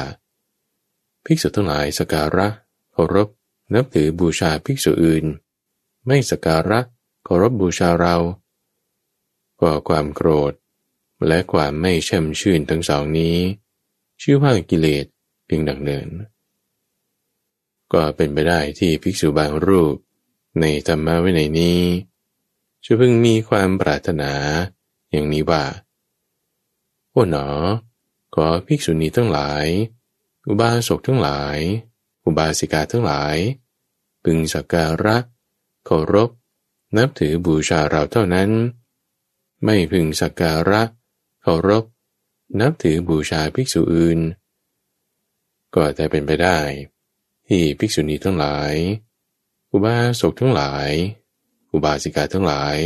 [1.25, 2.47] ภิกษุทั้งหลายสักการะ
[2.91, 3.27] เคารพ
[3.73, 5.25] นับถือบูชาภิกษุอื่น
[6.05, 6.79] ไม่สักการะ
[7.23, 8.15] เคารพบูชาเรา
[9.61, 10.53] ก็ความโกรธ
[11.27, 13.37] และความไม่แช่มชื่นทั้งสองนี้
[14.21, 15.05] ชื่อว่ากิเลส
[15.45, 16.07] เพียงดังเนิน
[17.93, 19.95] ก็เป็นไปได้ที่ภิกษุบางรูป
[20.61, 21.81] ในธรรมะวินัยนี้
[22.83, 24.31] จะเพึงมีความปรารถนา
[25.11, 25.63] อย่างนี้ว่า
[27.11, 27.47] โอ้หนอ
[28.35, 29.65] ขอภิกษุณีทั้งหลาย
[30.47, 31.57] อุบาสกทั้งหลาย
[32.25, 33.35] อุบาสิกาทั้งหลาย
[34.23, 35.17] พึงสักการะ
[35.85, 36.29] เคารพ
[36.97, 38.49] นับถือบูชาเราเท่านั้น
[39.63, 40.81] ไม่พึงสักการะ
[41.41, 41.83] เคารพ
[42.59, 44.19] นับถือบูชาภิกษุอื่น
[45.75, 46.59] ก็แต่เป็นไปได้
[47.47, 48.73] ที่ภิกษุณีทั้งหลาย
[49.71, 50.89] อุบาสกทั้งหลาย
[51.71, 52.77] อุบาสิกาทั้งหลาย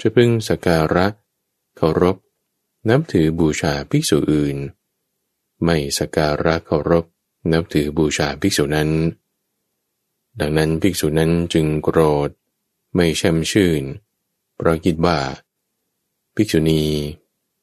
[0.00, 1.06] จะพึงสักการะ
[1.76, 2.16] เคารพ
[2.88, 4.56] นับถือบูชาภิกษุอื่น
[5.64, 7.04] ไม่สักการะเคารพ
[7.52, 8.90] นับถือบูชาภิกษุนั้น
[10.40, 12.30] ดังนั้นภิกษุนั้นจึงโกรธ
[12.94, 13.82] ไม่แช่มชื่น
[14.56, 15.18] เพราะคิดว่า
[16.40, 16.84] ภิกษุณี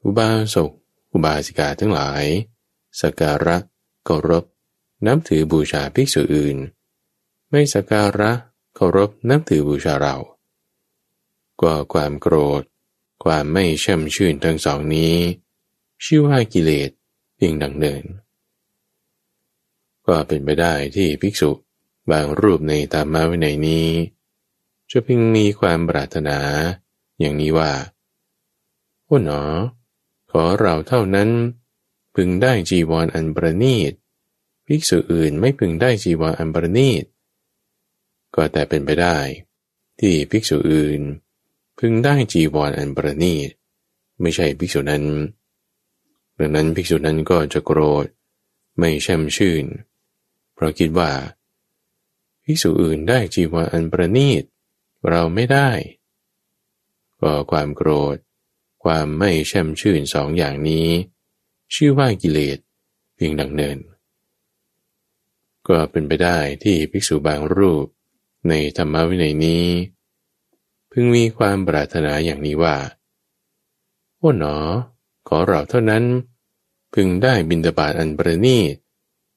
[0.03, 0.71] อุบาสก
[1.11, 2.23] อุบาสิกาทั้งหลาย
[3.01, 3.57] สักการะ
[4.05, 4.43] เคารพ
[5.07, 6.57] นับถือบูชาภิกษุอื่น
[7.49, 8.31] ไม่สักการะ
[8.75, 10.15] เคารพนับถือบูชาเรา
[11.61, 12.63] ก็ความโกรธ
[13.23, 15.15] ความไม่แช่มชื่นทั้งสองนี้
[16.05, 16.89] ชื่อว่ากิเลส
[17.35, 18.03] เพียงดังเดิน
[20.05, 21.51] ก็เป็นไปได้ที่ภิกษุ
[22.11, 23.89] บางรูปในตามมาวินัยนี้
[24.89, 26.37] จะพึงมีความปรารถนา
[27.19, 27.71] อย่างนี้ว่า
[29.05, 29.43] โอ้หนอ
[30.31, 31.29] ขอเราเท่านั้น
[32.15, 33.93] พึงได้จีวรออันประณีต
[34.67, 37.03] ภิกษุอื่นไม่พึงได้จีวรออันประณีต
[38.35, 39.17] ก็แต่เป็นไปได้
[39.99, 41.01] ที่ภิกษุอื่น
[41.79, 43.49] พึงได้จีวรออันประณีต
[44.21, 45.05] ไม่ใช่ภิกษุนั้น
[46.37, 48.05] ดังนั้นภิกษุนั้นก็จะโกรธ
[48.77, 49.65] ไม่แช่มชื่น
[50.53, 51.11] เพราะคิดว่า
[52.43, 54.43] ภิกษุอื่นได้จีวรออันประณีต
[55.09, 55.69] เราไม่ได้
[57.21, 58.17] ก็ความโกรธ
[58.85, 60.87] ความไม่แช่มชื่นสองอย่างนี้
[61.73, 62.57] ชื่อว่ากิเลส
[63.15, 63.77] เพียงดังเนิน
[65.67, 67.85] ก็เป็นไปได้ที่ภิกษุบางรูป
[68.49, 69.65] ในธรรมวินัยนี้
[70.91, 72.77] พึงมีความปรารถนาอย่างนี้ว่า
[74.17, 74.57] โอ้หนอ
[75.27, 76.03] ขอเราเท่านั้น
[76.93, 78.75] พึงได้บินตบาตอันประณีต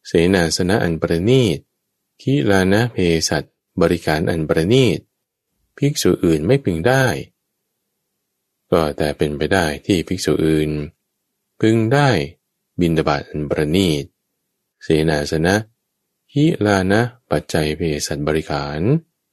[0.07, 1.59] เสนาสนะอันประณีต
[2.21, 2.97] ขีลานะเพ
[3.29, 3.43] สัต
[3.81, 4.99] บริการอันประณีต
[5.77, 7.07] ภิกษุอื่นไม่พึงได้
[8.73, 10.71] ก็แต่เป็นไปได้ที่ภิกษุอื่น
[11.61, 12.11] พึงได้
[12.81, 14.05] บินตบาตอันประณีต
[14.83, 15.55] เสนาสนะ
[16.35, 17.01] ฮิลานะ
[17.31, 18.81] ปัจจัยเพสัตบริขาร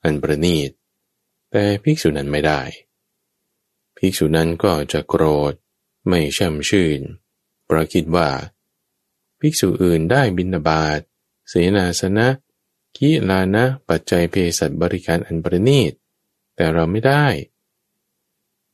[0.04, 0.70] อันประณีต
[1.52, 2.62] แต่ภิกษุนั้นไม่ได้
[3.98, 5.54] ภิกษุนั้นก็จะโกรธ
[6.08, 7.02] ไม่ช่ำชื่น
[7.66, 8.30] เพราะคิดว่า
[9.40, 11.00] ภิกษุอื่นได้บินาบาต
[11.50, 12.28] เสนาสนะ
[12.98, 15.94] กิลานะ ปัจจัยเพสัตบริการอันประณีต
[16.56, 17.26] แต่เราไม่ได้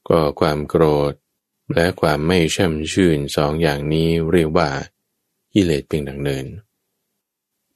[0.10, 1.14] ก็ความโกรธ
[1.74, 4.70] และความไม่ช่ำชื่นสองอย่างนี้เรียกว่า
[5.54, 6.46] กิเลสเพียงดังเนิน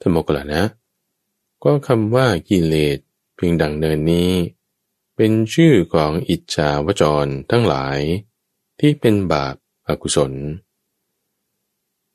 [0.01, 0.63] ธรรมกละนะ
[1.63, 2.97] ก็คำว่ากิเลส
[3.35, 4.31] เพียงดังเนินนี้
[5.15, 7.99] เป็นชื่อของอิจฉาวจรทั้งหลาย
[8.79, 9.55] ที่เป็นบาป
[9.87, 10.33] อกุศล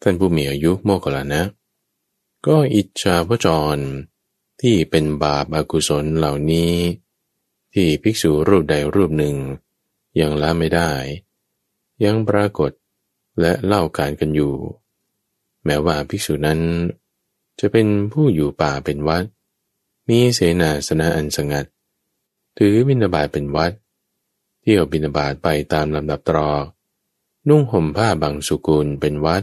[0.02, 1.42] ท่านผู้มีอายุโมกขละนะ
[2.46, 3.46] ก็อิจฉาวจ
[3.76, 3.78] ร
[4.60, 6.72] ที่เป็นบาปอากุศลเหล่านี้
[7.72, 9.36] ที่ภิกษุรูปใดรูปหนึ่ง
[10.20, 10.90] ยังละไม่ได้
[12.04, 12.70] ยังปรากฏ
[13.40, 14.54] และเล่าการกันอยู่
[15.64, 16.60] แม้ว่าภิกษุนั้น
[17.60, 19.24] จะเป็นผู้อยู่ป่าเป็นวัด
[20.08, 21.66] มีเสนาสนะอันสงัด
[22.58, 23.72] ถือบินาบาตเป็นวัด
[24.60, 26.64] เที่ยวบินาบาตไปตามลำดับตรอก
[27.48, 29.42] นุ่งห่มผ้าบางสุกุลเป็นวัด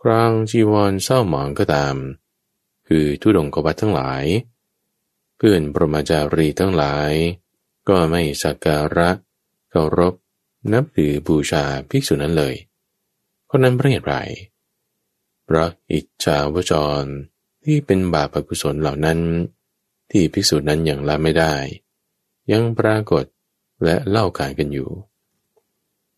[0.00, 1.96] ครางจีวรเศร้าหมองก็ตาม
[2.88, 4.24] คือทุดงกวัดทั้งหลาย
[5.36, 7.12] เพื่อนปรมาจารีทั้งหลาย
[7.88, 9.10] ก็ไม่สักการะ
[9.70, 10.14] เคารพ
[10.72, 12.54] นับถือบูชาภิกษุนั้นเลย
[13.50, 14.16] คนนั้นเปรียบไร
[15.52, 17.04] พราะอิจฉาวจร
[17.64, 19.20] ที่เป็นบาปกุศลเหล่านั้น
[20.10, 21.54] ที่ภิกษุนั้นยังละไม่ได้
[22.52, 23.24] ยังปรากฏ
[23.84, 24.90] และเล่าการกันอยู่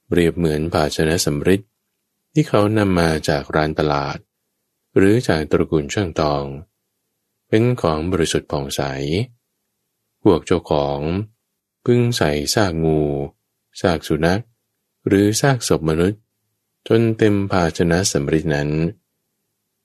[0.06, 1.62] เปรียบเหมือนภาชนะสำริด
[2.32, 4.18] ที่เขานำมาจากร้านตลาด
[4.96, 6.44] หรือจากตระกูลช่างตอง
[7.48, 8.80] เป็นของบริสุทธิ์ผ่องใส
[10.22, 10.98] พวกเจ้าของ
[11.84, 13.02] พึ่งใส่ซากงู
[13.80, 14.42] ซากสุนัข
[15.06, 16.20] หรือซากศพมนุษย์
[16.88, 18.70] จนเต็มภาชนะสำริดนั้น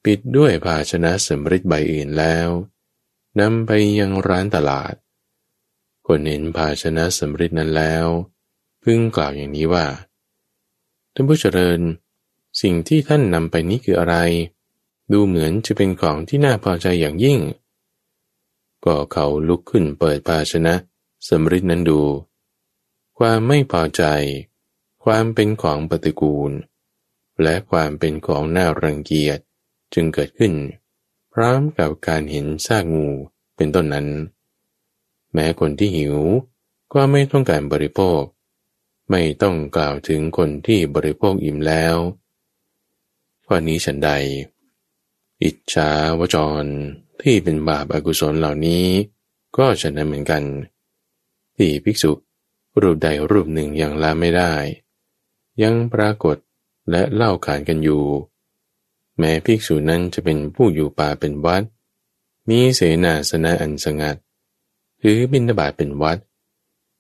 [0.04, 2.48] ปิดด้วยภาชนะสำริดใบอื่นแล้ว
[3.40, 4.94] นำไปยังร้านตลาด
[6.08, 8.06] คนเห็นภาชนะสำริดนั้นแล้ว
[8.84, 9.86] พึงกล่าวอย่างนี้ว่า
[11.14, 11.82] ท่านผู้เจริญ
[12.62, 14.16] สิ่งที่ท่านนำไปนี้คืออะไร
[15.12, 17.40] ดูเหมือนจะเป็นของที่น่าพอใจอย่างยิ่ง
[18.86, 20.74] ก็เขาลุกขึ้นเปิดภาชนะ
[21.28, 22.00] สำริดนั้นดู
[23.18, 24.04] ความไม่พอใจ
[25.04, 26.52] ความเป็นของปฏิกูล
[27.44, 29.40] และความเป็นของน่ารังเกียจ
[29.94, 30.54] จึงเกิดขึ้น
[31.34, 33.08] พร้อมกับการเห็นซากงู
[33.56, 34.08] เป็นต้นนั้น
[35.34, 36.16] แม้คนที่หิว
[36.94, 38.22] ก็ไม่ต้องการบริโภค
[39.12, 41.96] ไม่ต้องกล่าวถึงคนที่บริโภคอิ่มแล้ว
[43.46, 44.12] ข้อนี้ฉันใด
[45.44, 46.64] อิจฉาวจร
[47.22, 48.86] ที่เป็นบาปอากุศลเหล่านี้
[49.58, 50.44] ก็ฉันนั้นเหมือนกัน
[51.56, 52.12] ที่ภิกษุ
[52.82, 54.54] รูปใดรูปหนึ่งยังละไม่ได้
[55.64, 56.38] ยังปรากฏ
[56.92, 58.04] และเล่าขานกันอยู่
[59.18, 61.64] แม้ภิกษุนั้นจะเป็นผู้อยู่ป่าเป็นวัด
[62.50, 64.18] มีเสนาสนะอันสงัด
[65.00, 66.20] หรือบินาบาตเป็นวัด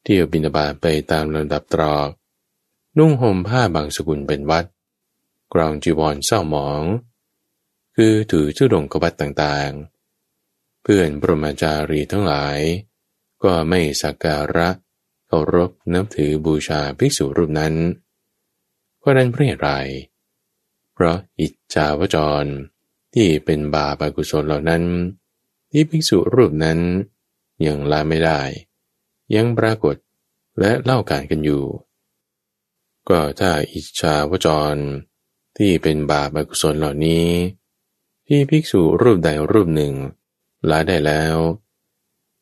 [0.04, 2.10] เที่ยวบินาบาตไปตามลำดับตรอก
[2.98, 4.66] นุ่งห่มผ้าบางสกุลเป็นวัด
[5.54, 6.84] กรองจีวรเศร้าหมอง
[7.96, 12.60] คือถือชุดงกบัตต่างๆ เพื่อนปรมาจารีทั้งหลาย
[13.44, 17.76] ก็ไม่สักการะเเคารพนับถือบูชาภิกษุรูปนั้น
[19.02, 19.70] ก็นั้นเพราะอะไร
[20.94, 22.46] เพราะอิจฉาวจร
[23.13, 24.84] ที่เป็นบาปอกุศลเหล่านั้น
[25.72, 26.80] ที่ภิกษุรูปนั้น
[27.66, 28.42] ยังละไม่ได้
[29.36, 29.96] ยังปรากฏ
[30.60, 31.63] และเล่าการกันอยู่
[33.10, 34.76] ก็ถ้าอิจฉาวจร
[35.58, 37.28] ที่เป็นบาปอกุศลเหล่านี้
[38.28, 39.94] ที่ภิกษุรูปใดรูปหนึ่ง
[40.70, 41.36] ละได้แล้ว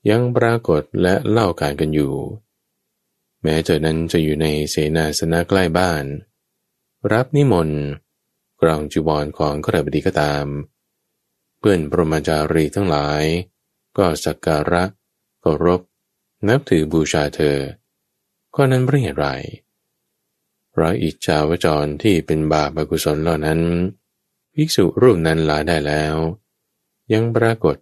[0.10, 2.13] ยังปรากฏและเล่าการกันอยู่
[3.47, 6.05] แม้เจอนั้นจะอยู่ในเสนาสนะใกล้บ้าน
[7.12, 7.81] รับนิมนต์
[8.62, 10.45] กรองจีวรของขรบดีก็ตาม
[11.58, 13.23] เพื่อนปรมาจารีทั้งหลาย
[13.97, 14.84] ก็สักการะ
[15.41, 15.81] เคารพ
[16.47, 17.58] นับถือบูชาเธอ
[18.55, 19.25] ก็นั้นเรียไร
[20.71, 23.60] เพราะอิจฉาวจรที่เป็นบาปอกุศลเหล่านั้น
[24.53, 26.15] ภิกษุรูปนั้นลาได้แล้ว
[27.13, 27.75] ยังปรากฏ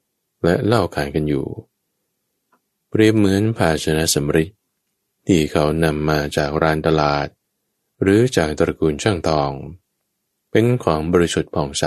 [0.43, 1.45] และเล่าขานกันอยู่
[2.89, 4.49] เปรียบเหมือนภาชนะสำริด
[5.28, 7.28] ที่เขานำมาจากร้านตลาด
[8.02, 9.52] หรือจากตระกูลช่างทอง
[10.52, 11.86] เป็นของบริสุทธิ์ผ่องใส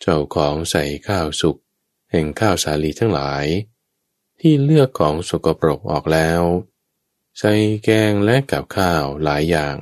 [0.00, 1.56] เจ้าของใส่ข้าวสุก
[2.10, 3.44] แห่งข้าวสาลีทั้งหลาย
[4.40, 6.42] ที่เลือกของสกปรกออกแล้ว
[7.38, 7.52] ใส่
[7.84, 9.76] แกงและกับข้าวหลายอย่าง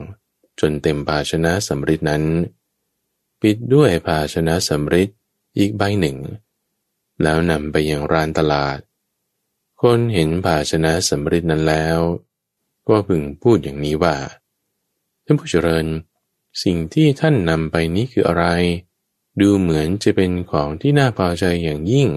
[0.60, 2.24] จนเต็มภาชนะสำริดนั้น
[3.40, 5.10] ปิดด้วยภาชนะสำริด
[5.58, 6.18] อีกใบหนึ่ง
[7.22, 8.78] แล้วนำไปยังร้านตลาด
[9.86, 11.98] คนเห็นภาชนะสำริดนั้นแล้ว
[12.88, 14.16] ก็พึงพูดอย่างนี้ว่า
[15.24, 15.86] ท่านผู้เจริญ
[16.62, 18.44] สิ่งที่ท่านนำไปนี้คืออะไร
[19.40, 22.08] ดูเหมือนจะเป็นของที่น่าพอใจอย่างยิ่ง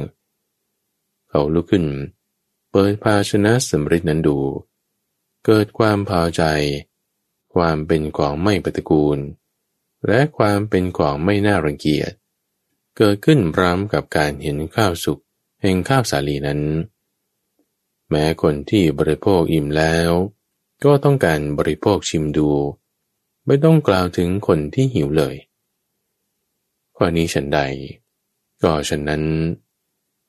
[1.30, 1.86] เขาลุกขึ้น
[2.72, 4.38] เปิดภาชนะสำริดนั้นดู
[5.46, 6.44] เกิดความพอใจ
[7.56, 9.20] ความเป็นของไม่ปฏิกูล
[10.08, 12.12] และความเป็นของไม่น่ารังเกียจ
[12.98, 15.20] เกิดขึ้นพร้อมกับการเห็นข้าวสุก
[15.62, 16.62] แห่งข้าวสาลีนั้น
[18.10, 20.10] แม้คนที่บริโภคอิ่มแล้ว
[20.84, 22.50] ก็ต้องการบริโภคชิมดู
[23.46, 25.36] ไม่ต้องกล่าวถึงคนที่หิวเลย
[26.96, 27.60] ข้อนี้ฉันใด
[28.64, 29.24] ก็ฉันนั้น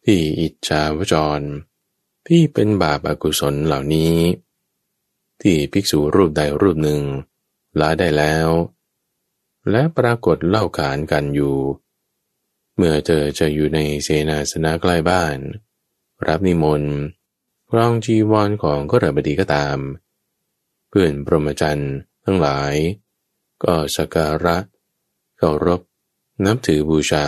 [0.04, 1.40] ที่อิจฉาวจร
[2.26, 4.14] ที่เป็นบาปอากุศลเหล่านี้
[5.42, 7.00] ที่ภิกษุรูปใดรูปหนึ่ง
[7.80, 8.48] ละได้แล้ว
[9.70, 11.56] และปรากฏเล่าขานกันอยู่
[12.76, 15.38] เมื่อเธอจะอยู่ในเสนาสนะใกล้บ้าน
[16.26, 16.94] รับนิมนต์
[17.70, 19.78] ครองจีวรของก็ระบดีก็ตาม
[20.88, 22.74] เพื่อนปรมจันทร์ทั้งหลาย
[23.64, 24.56] ก็สักการะ
[25.38, 25.80] เคารพ
[26.44, 27.26] นับถือบูชา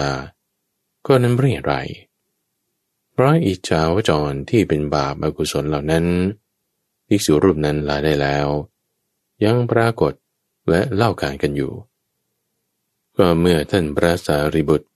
[1.06, 1.74] ก็นั้นเรียไร
[3.12, 6.06] เพราะอิจฉาวจรที่เป็นบาปอกุศลเหล่านั้น
[7.06, 8.46] ภิกษุรูปนั้นลาได้แล้ว
[9.44, 10.12] ยังปรากฏ
[10.70, 11.72] และเล่าการกันอยู่
[13.16, 14.86] ก็เมื่อท่านพระสารีบุตร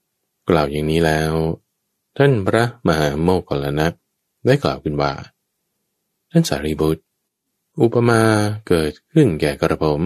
[0.48, 1.32] กล่าวอย่างนี้แล้ว
[2.16, 3.88] ท่านพระมหาโมกขลนะ
[4.46, 5.12] ได้กล่าวขึ้นว่า
[6.30, 7.02] ท่านสารีบุตร
[7.80, 8.22] อุปมา
[8.68, 10.02] เกิดขึ้นแก่กระผม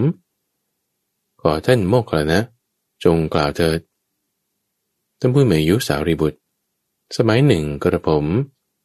[1.41, 2.41] ขอท่านโมกขลนะ
[3.03, 3.79] จงกล่าวเถิด
[5.19, 6.39] ท่านผู้มีอายุสาวรีบุตร
[7.17, 8.25] สมัยหนึ่งกระผม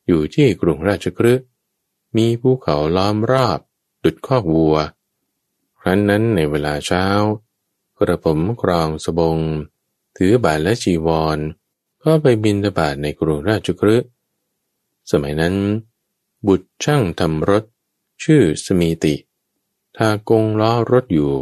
[0.07, 1.47] อยู่ที่กรุงราชกฤห์
[2.17, 3.59] มีภูเขาล้อมรอบ
[4.05, 4.77] ดุดคอกวัว
[5.81, 7.05] ครั้นนั้นในเวลาเช้า
[7.99, 9.39] กระผมครองสบง
[10.17, 11.39] ถือบาทและจีวร
[12.03, 14.09] ก็ไปบินตบาทในกรุงราชกฤห์
[15.11, 15.55] สมัยนั้น
[16.47, 17.65] บุตรช่างทำรถ
[18.23, 19.15] ชื่อสมีติ
[19.97, 21.33] ถ้ากงล้อรถอยู่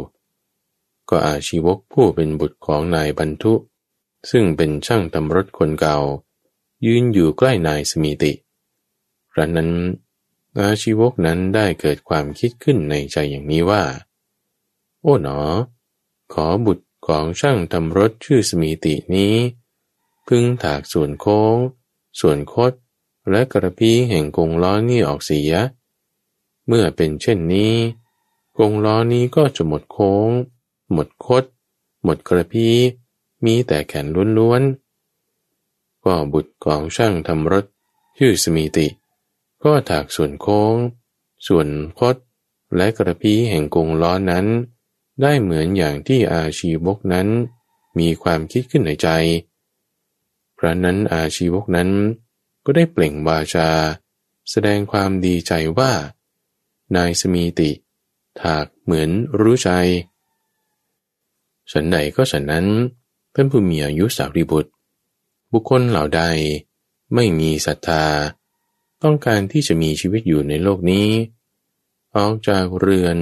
[1.09, 3.53] ก็อาชีวกผู้เป็นบุตรของนายบรรทุ
[4.29, 5.97] ซึ่งเป็นช่างทำรถคนเก่า
[6.85, 8.31] ยืนอยู่ใกล้นายสมีติ
[9.33, 9.71] ครั้นนั้น
[10.59, 13.83] อาชีวกนั้นได้เกิดความคิดขึ้นในใจอย่างนี้ว่า
[15.01, 15.39] โอ้หนอ
[16.33, 19.35] ขอบุตรของช่างทำรถชื่อสมีตินี้
[20.27, 21.57] พึงถากส่วนโค้ง
[22.19, 22.73] ส่วนคด
[23.29, 25.51] และกระพี้แห่งกงล้อนี้ออกเสีย
[26.67, 27.73] เมื่อเป็นเช่นนี้
[28.57, 30.29] กงล้อนี้ก็จะหมดโค้ง
[30.91, 31.43] หมดคด
[32.03, 32.75] หมดกระพี้
[33.45, 34.05] มีแต่แขน
[34.37, 37.65] ล้วนๆ ก็บุตรของช่างทำรถ
[38.17, 38.87] ชื่อสมีติ
[39.63, 40.75] ก็ถากส่วนโค้ง
[41.47, 41.67] ส่วน
[41.99, 42.15] คด
[42.75, 44.45] และกระพี้แห่งกงล้อนั้น
[45.21, 47.27] ได้เหมือนอย่างที่อาชีวกนั้น
[47.99, 49.07] มีความคิดขึ้นในใจ
[50.57, 51.89] พระนั้นอาชีวกนั้น
[52.65, 53.69] ก็ได้เปล่งวาจา
[54.49, 55.91] แสดงความดีใจว่า
[56.95, 57.71] นายสมีติ
[58.41, 59.09] ถากเหมือน
[59.39, 59.69] รู้ใจ
[61.71, 62.67] ฉันใดก็ฉันนั้น
[63.31, 64.71] เพื่อนผู้มีอายุสาวรีบุตร
[65.51, 66.23] บุคคลเหล่าใด
[67.13, 68.05] ไม่มีศรัทธา
[69.03, 71.09] ต้องการที่จะมีชีวิตอยู่ในโลกนี้
[72.15, 73.17] ออกจากเรือน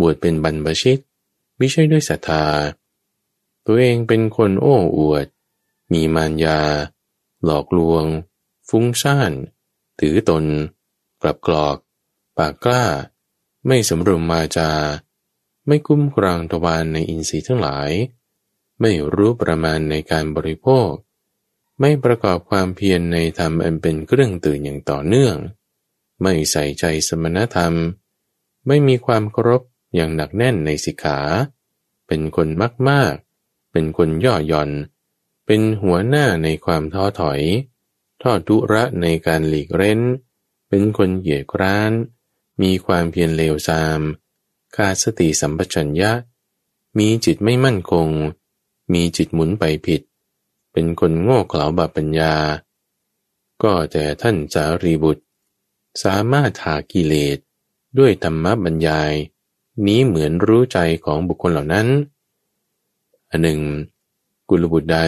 [0.00, 0.98] บวชเป็นบรรพชิต
[1.56, 2.44] ไม่ใช่ด้วยศรัทธา
[3.66, 5.26] ตัวเองเป็นคนโอ้อวด
[5.92, 6.60] มีมารยา
[7.44, 8.04] หลอกลวง
[8.70, 9.32] ฟุ้งซ่าน
[10.00, 10.44] ถือตน
[11.22, 11.76] กลับกรอก
[12.38, 12.84] ปากกล้า
[13.66, 14.70] ไม่สำรวมมาจา
[15.66, 17.90] ไม่กุ้มกรางทวารในอินทรีย์ทั้งหลาย
[18.80, 20.90] ไม่รู้ประมาณในการบริโภค
[21.80, 25.36] ไม่ประกอบความเพียรในธรรมอันเป็นเครื่องตื่นอย่างต่อเนื่อง
[26.22, 27.74] ไม่ใส่ใจสมณธรรม
[28.66, 29.62] ไม่มีความเคารพ
[29.94, 31.18] อย่างหนักแน่นในสิกขา
[32.06, 33.14] เป็นคนมากมาก
[33.72, 34.70] เป็นคนย่อหย่อน
[35.46, 37.40] เป็นหัวหน้าในความท้อถอย
[38.22, 40.00] ทอดทุระในการหลีกเร้น
[40.68, 41.92] เป็นคนเหยียดร้าน
[42.62, 44.00] มีความเพียรเลวทราม
[44.76, 46.12] ขาดสติสัมปชัญญะ
[46.98, 48.08] มีจิตไม่มั่นคง
[48.92, 50.00] มีจิตหมุนไปผิด
[50.72, 52.34] เป็นคนโง่เขลาบาปัญญา
[53.62, 55.24] ก็แต่ท่านจารีบุตร
[56.02, 57.38] สามารถหากิเลส
[57.98, 59.12] ด้วยธรรมบรรยาย
[59.86, 61.88] นี้เหมือนรู้ใจของบุคคลเหล่านั้น
[63.30, 63.60] อันหนึ่ง
[64.48, 64.98] กุลบุตรใด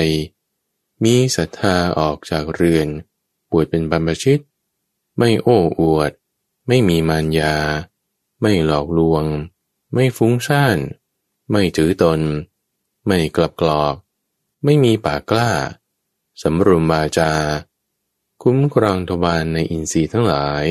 [1.05, 2.89] มีศรัทธาออกจากเรือน
[3.51, 4.43] บวชเป็นบรรพชิต
[5.19, 6.13] ไม่โอ้อวด
[6.69, 7.57] ไม่มีมารยา
[8.41, 9.25] ไม่หลอกลวง
[9.95, 10.79] ไม่ฟุ้งซ่าน
[11.51, 12.21] ไม่ถือตน
[13.07, 13.95] ไม่กลับกรอก
[14.65, 15.51] ไม่มีปากกล้า
[16.43, 17.33] สำรวมบาจา
[18.43, 20.65] คุ้มครองทวารในอินทรีย์ทั้งหลาย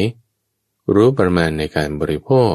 [0.93, 2.53] รู้ประมาณในการบริโภค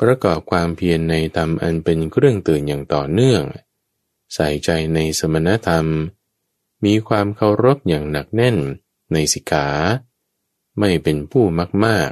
[0.00, 3.42] ประกอบความเพียรในธรรมอันเป็นเครื่องตื่นอย่างต่อเนื่อง
[4.34, 5.86] ใส่ใจในสมณธรรม
[6.84, 8.56] มีความเคารพอย่างหนักแน่น
[9.12, 9.68] ในสิกขา
[10.78, 12.10] ไม่เป็นผู้มากมาก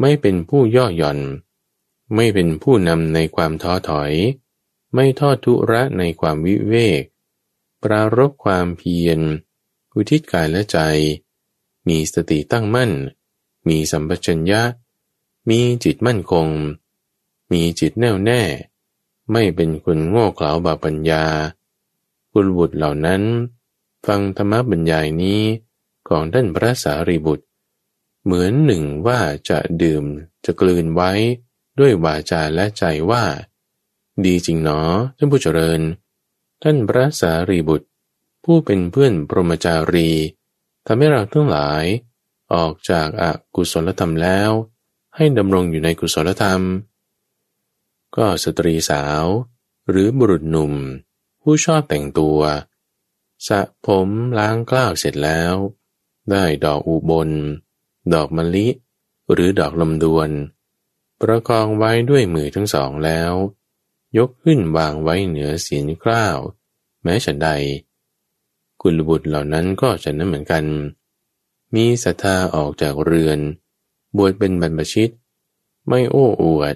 [0.00, 1.20] ไม่เป็นผู้ย่อหย่อน
[2.14, 4.12] ไม่เป็นผู้นำในความท้อถอย
[4.94, 7.02] ไม่ทอดทุระในความวิเวก
[7.82, 9.20] ปรารบความเพียร
[9.94, 10.78] อุทิศกายและใจ
[11.88, 12.92] มีสติตั้งมั่น
[13.68, 14.62] มีสัมปชัญญะ
[15.48, 16.48] มีจิตมั่นคง
[17.52, 18.42] มีจิตแน่วแน่
[19.32, 21.24] ไม่เป็นคนโง่เขลาบาปัญญา
[22.32, 23.22] กุลบุตรเหล่านั้น
[24.06, 25.42] ฟังธรรมบรรยายนี้
[26.08, 27.46] ของท่านพระสารีบุตร
[28.24, 30.04] เหมือนหนึ่งว่าจะดื่ม
[30.44, 31.12] จะกลืนไว้
[31.78, 33.24] ด้วยวาจาและใจว่า
[34.24, 34.80] ดีจริงหนอ
[35.16, 35.80] ท่านผู้เจริญ
[36.62, 37.88] ท่านพระสารีบุตร
[38.44, 40.10] ผู้เป็นเพื่อนปรมจารี
[40.86, 41.84] ทำให้เราทั้งหลาย
[42.54, 44.50] ออกจากอากุศลธรรมแล้ว
[45.16, 46.62] ให้ดำรงอยู่ในกุศลธรรม
[48.16, 49.24] ก็สตรีสาว
[49.88, 50.72] หรือบุรุษหนุ่ม
[51.42, 52.38] ผู้ชอบแต่งตัว
[53.48, 55.54] สะผมล้างกล้าวเสร็จแล้ว
[56.30, 57.30] ได้ดอกอุบล
[58.14, 58.68] ดอกมะลิ
[59.32, 60.30] หรือดอกลำดวน
[61.20, 63.32] ประคองไว้ด้วยมือทั้งสองแล้ว
[64.18, 66.38] ยกขึ้นวางไว้เหนือเสียนกล้าว
[67.02, 67.48] แม้ฉันใด
[68.80, 70.64] กุลบุตรเหล่านั้นก็ฉันนั้นเหมือนกัน
[71.74, 73.38] มีศรัทธาออกจากเรือน
[74.16, 75.10] บวชเป็นบรรพชิต
[75.88, 76.74] ไม่โอ้อวด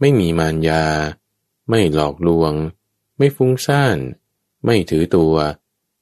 [0.00, 0.84] ไม่มีมารยา
[1.68, 2.52] ไม่หลอกลวง
[3.16, 3.98] ไม่ฟุ้งซ่าน
[4.64, 5.34] ไม่ถือตัว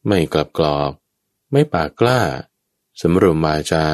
[0.06, 0.92] ไม่กลับกรอก
[1.52, 2.20] ไม่ปากกล้า
[3.00, 3.86] สำรวมวาจา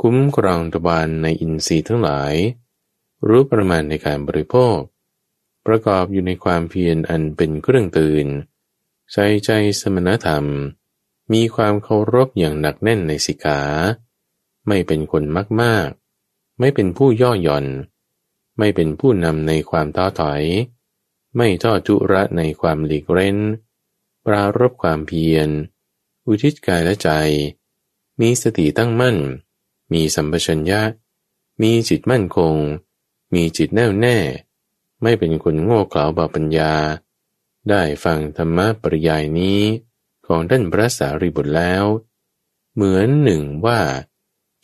[0.00, 2.34] คุ้มครองตบานในอินทรีย์ทั้งหลาย
[3.28, 4.76] รู้ประมาณในการบริโภค
[5.66, 8.26] ประกอบอยู่ในความเพียรอันเป็นเครื่องตื่น
[9.12, 9.50] ใส่ใจ
[9.80, 10.44] สมณธรรม
[11.32, 13.60] มีความเคารพอย่างหนักแน่นในสิกขา
[14.68, 15.88] ไม่เป็นคนมากมาก
[16.60, 17.66] ไม่เป็นผู้ย่อหย่อน
[18.58, 20.42] ไม่เป็นผู้นำในความท้อถอย
[21.36, 23.36] ไม่ทอดทุระในความหลีกเร้น
[24.32, 25.48] ปรารบความเพียร
[26.26, 27.10] อุทิศกายและใจ
[28.20, 29.16] มีสติตั้งมั่น
[29.92, 30.82] มีสัมปชัญญะ
[31.62, 32.54] มีจิตมั่นคง
[33.34, 34.18] มีจิตแน่วแน่
[35.02, 36.74] ไม่เป็นคนโง่เขลาบาปัญญา
[37.68, 39.60] ได้ฟังธรรมะปริยายนี้
[40.26, 41.84] ของท่านพระสารีบุตรแล้ว
[42.74, 43.80] เหมือนหนึ่งว่า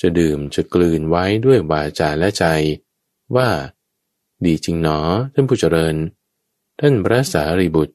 [0.00, 2.44] จะดื่มจะกลืนไว้ด้วยวาจาและใจ
[3.36, 3.48] ว่า
[4.44, 4.98] ดีจริงหนอ
[5.34, 5.96] ท่านผู้เจริญ
[6.80, 7.94] ท่านพระสารีบุตร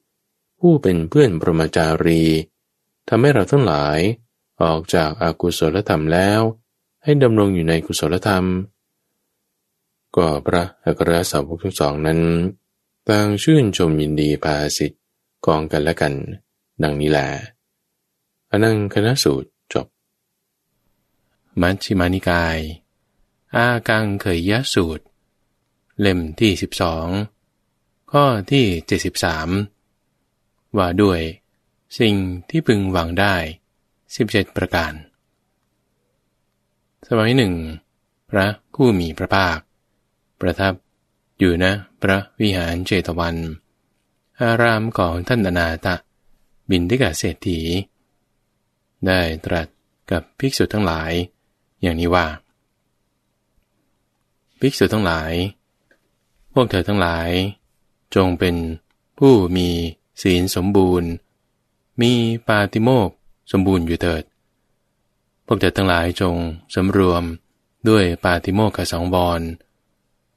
[0.60, 2.22] ผู้เป็นเพื่อนปรมาจารี
[3.08, 3.98] ทำให้เราทั้งหลาย
[4.62, 6.40] ออกจากอากุศลธรรมแล้ว
[7.04, 8.44] ให้ดำรงอยู่ในกุศลธรรม
[10.16, 12.20] ก็พระอัครสาวกทั้งสองนั้น
[13.08, 15.02] ต่างชื่นชมยินดีภาสิทธิ์
[15.44, 16.14] ของกันและกัน
[16.82, 17.28] ดังนี้แหละ
[18.50, 19.86] อนังคณะสูตรจบ
[21.60, 22.58] มัชฌิมานิกาย
[23.54, 25.04] อากังเคยยะสูตร
[26.00, 27.06] เล่มที่สิบสอง
[28.12, 29.48] ข้อที่เจ็ดสิบสาม
[30.78, 31.20] ว่าด้วย
[31.98, 32.14] สิ่ง
[32.48, 33.34] ที่พึงหวังได้
[34.16, 34.92] สิบเจ็ดประการ
[37.08, 37.54] สมัยหนึ่ง
[38.30, 39.58] พระผู้มีพระภาค
[40.40, 40.74] ประทับ
[41.38, 43.36] อยู่นะพระวิหารเจตวัน
[44.40, 45.94] อารามของท่านอนาตะ
[46.70, 47.60] บินทิกาเศรษฐี
[49.06, 49.66] ได้ตรัส
[50.10, 51.12] กับภิกษุทั้งหลาย
[51.82, 52.26] อย่างนี้ว่า
[54.60, 55.32] ภิกษุทั้งหลาย
[56.52, 57.28] พวกเธอทั้งหลาย
[58.14, 58.54] จงเป็น
[59.18, 59.68] ผู้มี
[60.20, 61.10] ศีลสมบูรณ์
[62.00, 62.12] มี
[62.48, 63.10] ปาติโมก
[63.52, 64.22] สมบูรณ์อยู่เถิด
[65.46, 66.34] พวกเธอทั้งหลายจง
[66.74, 67.24] สำรวม
[67.88, 69.40] ด้วยปาติโมกขสองบอน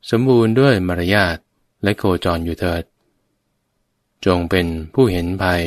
[0.09, 1.37] สมบูรณ์ด้วยมารยาท
[1.83, 2.83] และโคจรอยู่เถิด
[4.25, 5.63] จงเป็นผู้เห็นภัย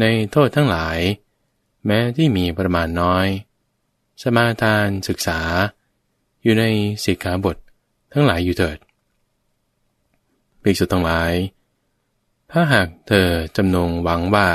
[0.00, 0.98] ในโทษทั้งหลาย
[1.86, 3.26] แม้ที่มีประมาณน้อย
[4.22, 5.40] สมาทานศึกษา
[6.42, 6.64] อยู่ใน
[7.04, 7.56] สิกขาบท
[8.12, 8.78] ทั้งหลายอยู่เถิด
[10.62, 11.32] ภิกษุทั้งหลาย
[12.52, 14.48] ถ้าหากเธอจำนงหวังว่า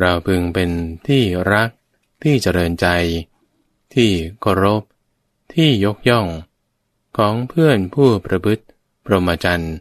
[0.00, 0.70] เราพึงเป็น
[1.06, 1.22] ที่
[1.52, 1.70] รัก
[2.22, 2.86] ที่เจริญใจ
[3.94, 4.10] ที่
[4.40, 4.82] เคารพ
[5.54, 6.26] ที่ยกย่อง
[7.16, 8.64] ของเพื่อนผู้ประพฤติ
[9.04, 9.74] พรหมจรรย์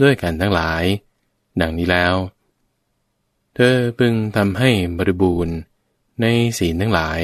[0.00, 0.84] ด้วยกันทั้งหลาย
[1.60, 2.14] ดังนี้แล้ว
[3.54, 5.56] เธอพึงทำให้บริบูรณ์
[6.20, 6.26] ใน
[6.58, 7.20] ศีลทั้งหลาย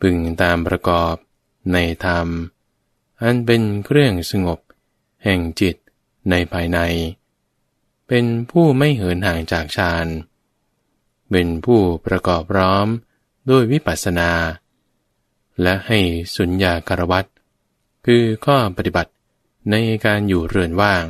[0.00, 1.14] พึงตามประกอบ
[1.72, 2.26] ในธรรม
[3.20, 4.58] อันเป็นเครื่องสงบ
[5.24, 5.76] แห่งจิต
[6.30, 6.78] ในภายใน
[8.08, 10.06] เป็นผู้ไม่เหินห่างจากฌาน
[11.30, 12.86] เป็นผู้ประกอบพร้อม
[13.50, 14.30] ด้วยวิปัสสนา
[15.62, 15.98] และให้
[16.36, 17.24] สุญญาการวัต
[18.06, 19.12] คือข้อปฏิบัติ
[19.70, 21.04] ในการอยู่เรือนว่าง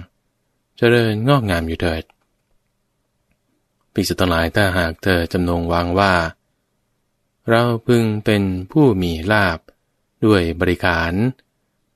[0.76, 2.02] เจริญงอกงามอยู่เถิด
[3.92, 6.14] ภิกษุทั้งหลายถ้าหากเธอจำนงวางว่า
[7.48, 8.42] เราพึงเป็น
[8.72, 9.58] ผู้มีลาบ
[10.24, 11.12] ด้วยบริการ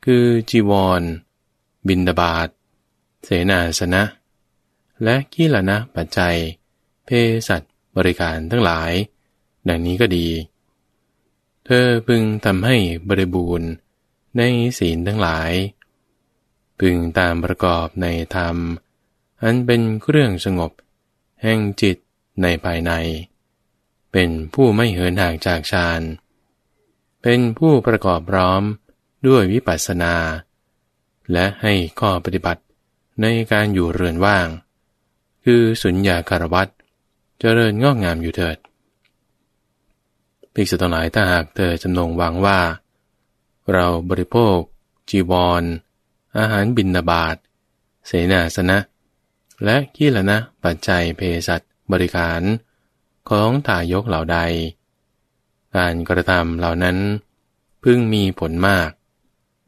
[0.05, 1.03] คือจีวร
[1.89, 2.49] บินดาบาต
[3.25, 4.03] เสนาสนะ
[5.05, 6.37] และกิลนะปัจจัย
[7.05, 7.11] เพ
[7.49, 7.63] สัต
[7.97, 8.93] บริการทั้งหลาย
[9.69, 10.29] ดังนี้ก็ดี
[11.65, 12.77] เธอพึงทำให้
[13.09, 13.71] บริบูรณ์
[14.37, 14.43] ใน
[14.79, 15.51] ศีลทั้งหลาย
[16.81, 18.57] พึงตามประกอบในธรรม
[19.43, 20.73] อันเป็นเครื่องสงบ
[21.43, 21.97] แห่งจิต
[22.43, 22.93] ในภายใน
[24.13, 26.03] เป็นผู้ไม่เหินห่างจากฌาน
[27.23, 28.63] เป็นผู้ประกอบพร้อม
[29.27, 30.15] ด้วยวิปัสสนา
[31.33, 32.63] และให้ข้อปฏิบัติ
[33.23, 34.47] ในการอยู่เรือนว่าง
[35.45, 36.69] คือสุญญาคารวัต
[37.39, 38.57] เจริญงอกงามอยู่เถิด
[40.55, 42.61] ภิกษุทั้งหลายถ้าหากเธอจำนงวางว่า
[43.73, 44.59] เราบริโภค
[45.11, 45.63] จีวร
[46.39, 47.37] อาหารบินนาบาต
[48.07, 48.79] เสนาสนะ
[49.65, 51.61] และกีละนะปัจจัยเพสัต
[51.93, 52.41] บริการ
[53.29, 54.39] ของตายกเหล่าใด
[55.77, 56.97] การกระทำเหล่านั้น
[57.85, 58.91] พึ่งมีผลมาก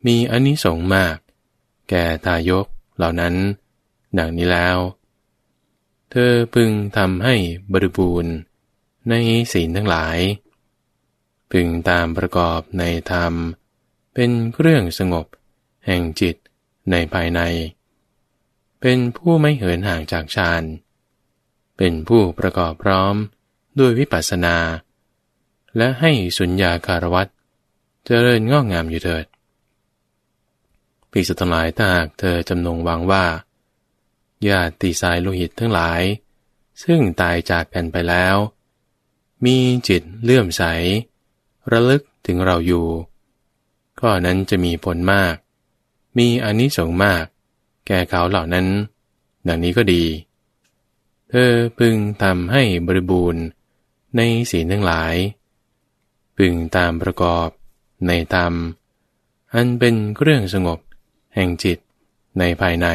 [0.06, 1.16] มีอนิสงส์มาก
[1.88, 2.66] แก่ทายก
[2.96, 3.34] เหล่านั้น
[4.18, 4.76] ดังนี้แล้ว
[6.16, 7.36] เธอพึงทำให้
[7.72, 8.34] บริบูรณ์
[9.10, 9.14] ใน
[9.52, 10.18] ศีลทั้งหลาย
[11.50, 13.32] พึงตามประกอบในธรรม
[14.14, 15.26] เป็นเครื่องสงบ
[15.86, 16.36] แห่งจิต
[16.90, 17.40] ในภายใน
[18.80, 20.62] เป็นผู้ไม่เหินห่างจากฌาน
[21.76, 23.14] เป็นผู้ประกอบพร้อม
[23.78, 24.56] ด้วยวิปัสสนา
[25.76, 27.28] และให้สุญญาคารวัต
[28.04, 29.26] เจริญงอกงามอยู่เถิด
[31.10, 33.24] ปีสุทั้งหลายถ้าหากเธอจำนงวางว่า
[34.48, 36.02] ญาติสายโลหิตทั้งหลาย
[36.82, 38.36] ซึ่งตายจากกันไปแล้ว
[39.44, 39.56] มี
[39.88, 40.62] จิตเลื่อมใส
[41.70, 42.86] ระลึกถึงเราอยู่
[44.00, 45.34] ข้อนั้นจะมีผลมาก
[46.18, 47.24] มีอนิสงส์มาก
[47.86, 48.66] แก่เขาเหล่านั้น
[49.48, 50.04] ดังนี้ก็ดี
[51.28, 53.42] เธอพึงทำให้บริบูรณ์
[54.16, 54.20] ใน
[54.50, 55.14] ศีลทั้งหลาย
[56.36, 57.48] พึงตามประกอบ
[58.06, 58.52] ในธรรม
[59.54, 60.78] อันเป็นเครื่องสงบ
[61.34, 61.78] แห่งจิต
[62.38, 62.86] ในภายใน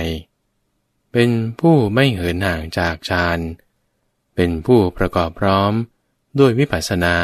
[1.11, 1.29] เป็น
[1.59, 3.39] ผู้ไม่เหินห่างจากฌาน
[4.35, 5.73] เป็นผู้ประกอบพร้อม
[6.39, 7.15] ด้วยวิปัสสนา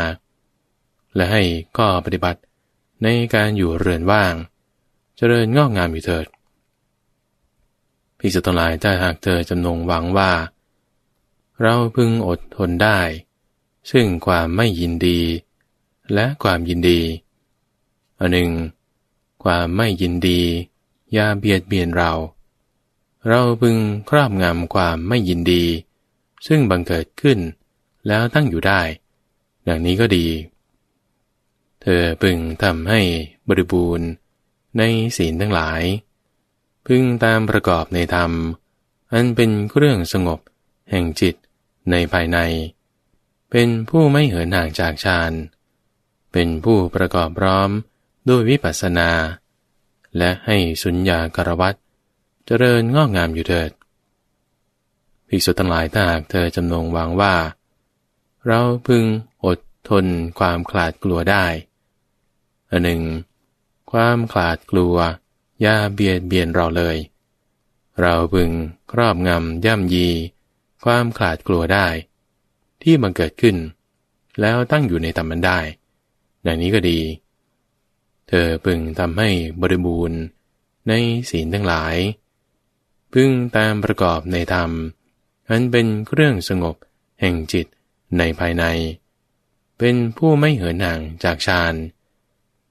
[1.15, 1.43] และให้
[1.77, 2.39] ก็ปฏิบัติ
[3.03, 4.33] ในการอยู่เรือนว่าง
[5.17, 6.25] เจริญงอกงามอยู่เถิด
[8.17, 10.31] ภิกษุทั้งหลายถ้าหากเธอจำนงหวังว่า
[11.61, 12.99] เราพึงอดทนได้
[13.91, 15.19] ซึ่งความไม่ยินดี
[16.13, 17.01] และความยินดี
[18.19, 18.51] อันหนึ่ง
[19.43, 20.41] ความไม่ยินดี
[21.13, 22.11] อย่าเบียดเบียนเรา
[23.27, 23.77] เราพึง
[24.09, 25.65] ครอบงำความไม่ยินดี
[26.47, 27.39] ซึ่งบังเกิดขึ้น
[28.07, 28.81] แล้วตั้งอยู่ได้
[29.67, 30.27] ดังนี้ก็ดี
[31.81, 33.01] เธอพึงทำให้
[33.47, 34.07] บริบูรณ์
[34.77, 34.83] ใน
[35.17, 35.81] ศีลทั้งหลาย
[36.87, 38.31] พึงตามประกอบในธรรม
[39.13, 40.39] อันเป็นเครื่องสงบ
[40.89, 41.35] แห่งจิต
[41.91, 42.37] ในภายใน
[43.51, 45.31] เป็นผู้ไม่เหินห่างจากฌาน
[46.31, 47.69] เป็นผู้ประกอบพร้อม
[48.29, 49.09] ด้วยวิปัสสนา
[50.17, 51.75] และให้สุญญากรวัต
[52.47, 53.71] เจริญงอกงามอยู่เถิด
[55.27, 57.35] ภิกษุทั้งหลายถ้าหากเธอจำนงวางว่า
[58.47, 59.03] เราพึง
[59.45, 60.05] อดทน
[60.39, 61.45] ความขลาดกลัวได้
[62.69, 63.01] อันหนึ่ง
[63.91, 64.95] ความขลาดกลัว
[65.61, 66.97] อย่าเบียดเบียนเราเลย
[68.01, 68.49] เราพึง
[68.91, 70.07] ครอบงำย่ำยี
[70.83, 71.87] ความขลาดกลัวได้
[72.83, 73.55] ที่มันเกิดขึ้น
[74.41, 75.59] แล้วตั้งอยู่ในธรรมันได้
[76.45, 76.99] ดังนี้ก็ดี
[78.27, 79.29] เธอพึงทำให้
[79.61, 80.19] บริบูรณ์
[80.87, 80.93] ใน
[81.29, 81.97] ศีลทั้งหลาย
[83.13, 84.71] พึงตามประกอบในธรรม
[85.49, 86.75] อันเป็นเครื่องสงบ
[87.21, 87.65] แห่งจิต
[88.17, 88.63] ในภายใน
[89.77, 91.73] เป็นผู้ไม่เหินห่างจากฌาน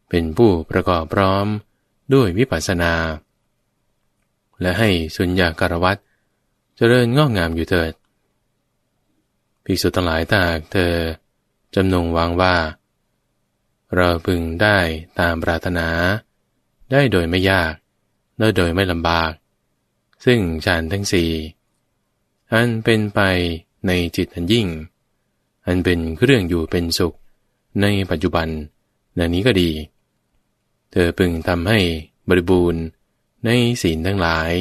[0.08, 1.46] เป็นผู้ประกอบพร้อม
[2.14, 2.94] ด้วยวิปัสสนา
[4.60, 5.96] และให้สุญญาการวัต
[6.76, 7.92] เจริญงอกงามอยู่เถิด
[9.64, 10.94] ภิกษุทั้งหลายตากเธอ
[11.74, 12.56] จำนงวางว่า
[13.96, 14.78] เราพึงได้
[15.18, 15.88] ตามปรารถนา
[16.92, 17.72] ได้โดยไม่ยาก
[18.38, 19.32] และโดยไม่ลำบาก
[20.24, 21.30] ซึ่งฌานทั้งสี่
[22.52, 23.20] อันเป็นไป
[23.86, 24.68] ในจิตอันยิ่ง
[25.66, 27.16] อันเป็นเครื่องอยู่เป็นสุข
[27.80, 28.48] ในปัจจุบัน
[29.16, 29.70] ในนี้ก็ดี
[30.90, 31.80] เธอพึงทำให้
[32.28, 32.82] บริบูรณ์
[33.44, 33.50] ใน
[33.82, 34.52] ศีลทั้งหลาย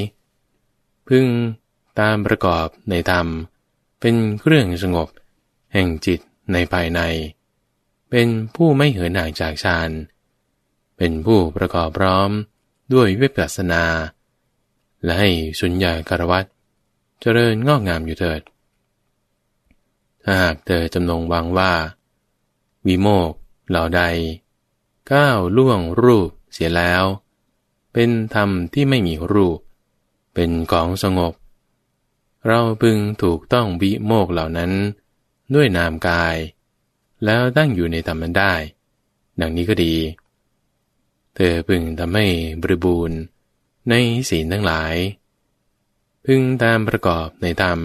[1.08, 1.26] พึง
[2.00, 3.28] ตามประกอบในธรรม
[4.00, 5.10] เป็นเครื่องสงบ
[5.74, 6.20] แห่งจิต
[6.54, 7.02] ในภายใน
[8.10, 9.90] เป็นผู้ไม่เหินห่างจากฌาน
[10.98, 12.30] เป็นผู้ประกอบพร้อม
[12.94, 13.84] ด้วยวิปัสสนา
[15.04, 15.30] และให้
[15.60, 16.46] สุญญาการวัต
[17.22, 18.42] เจริญงอกงามอยู่เถิด
[20.24, 21.74] ถ้าหากเธอจำนงวางว่า
[22.88, 23.32] วิโมก
[23.70, 24.02] เหล่าใด
[25.12, 27.04] ก้าวล่วงรูปเสียแล้ว
[27.94, 29.60] เป็นธรรมที่ไม่มีรูป
[30.34, 31.34] เป็นของสงบ
[32.48, 34.72] เราพึงถูกต้องวิโมกเหล่านั้น
[35.54, 36.36] ด้วยนามกาย
[37.26, 38.54] แล้วตั้งอยู่ในธรรมนั้นได้
[39.40, 39.94] ดังนี้ก็ดี
[41.36, 42.26] เธอพึงทำให้
[42.62, 43.18] บริบูรณ์
[43.90, 43.94] ใน
[44.30, 44.96] ศีลทั้งหลาย
[46.26, 47.80] พึงตามประกอบในธรรม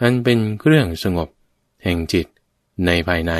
[0.00, 1.28] อันเป็นเครื่องสงบ
[1.82, 2.26] แห่งจิต
[2.86, 3.32] ในภายใน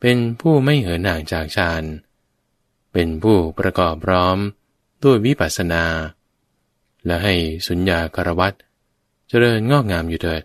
[0.00, 1.82] เป็นผู้ไม่เหินห่างจากฌาน
[2.92, 4.36] เป็นผู้ประกอบพร้อม
[5.02, 5.84] ด้วยวิปัสสนา
[7.06, 7.34] และให้
[7.66, 8.54] สุญญาคารวัต
[9.28, 10.42] เจริญงอกงามอยู่เถิด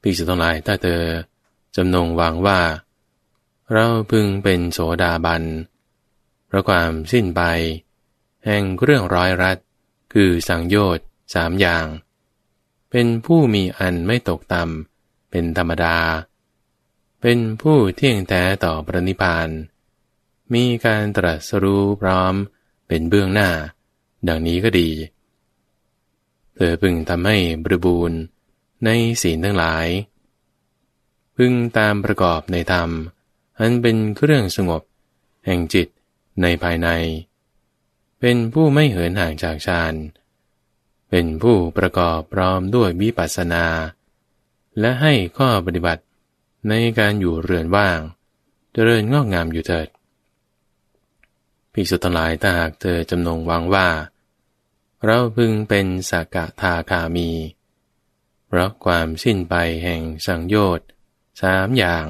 [0.00, 1.02] ภิกษุทั้งหลายถ้าเธอ
[1.76, 2.60] จำนงวางว่า
[3.72, 5.42] เราพึงเป็นโสดาบัน
[6.46, 7.42] เพราะความสิ้นไป
[8.46, 9.58] แห่งเรื่องร้อยรัด
[10.12, 11.86] คือสังโยชน์สามอย่าง
[12.90, 15.96] เป็นผู้มีอันไม่ตกต่ำเป็นธรรมดา
[17.20, 19.48] เป็นผู้เที่ยงแท้ต่อปรินิพาน
[20.54, 22.34] มีการตรัสรู้พร้อม
[22.88, 23.50] เป็นเบื้องหน้า
[24.28, 24.90] ดังนี้ก็ดี
[26.54, 28.18] เธอพึงทำให้บริบูรณ์
[28.84, 28.88] ใน
[29.22, 29.86] ศีลทั้งหลาย
[31.36, 32.90] พึงตามประกอบในธรรม
[33.58, 34.82] อันเป็นเครื่องสงบ
[35.46, 35.88] แห่งจิต
[36.42, 36.88] ในภายใน
[38.20, 39.94] เป็นผู้ไม่เหินห่างจากฌาน
[41.10, 43.64] เป็นผู้ประกอบพร้อมด้วยวิปัสสนา
[44.80, 46.02] และให้ข้อปฏิบัติ
[46.68, 48.00] ในการอยู่เรือนว่าง
[48.72, 49.88] เจริญงอกงามอยู่เถิด
[51.72, 53.88] ภิกษุทั้งหลายถ้าหากเธอจำนงวางว่า
[55.04, 57.30] เราพึงเป็นสากะทาคามี
[58.46, 59.54] เพราะความสิ้นไป
[59.84, 60.86] แห่งสังโยชน์
[61.42, 62.04] สามอย่าง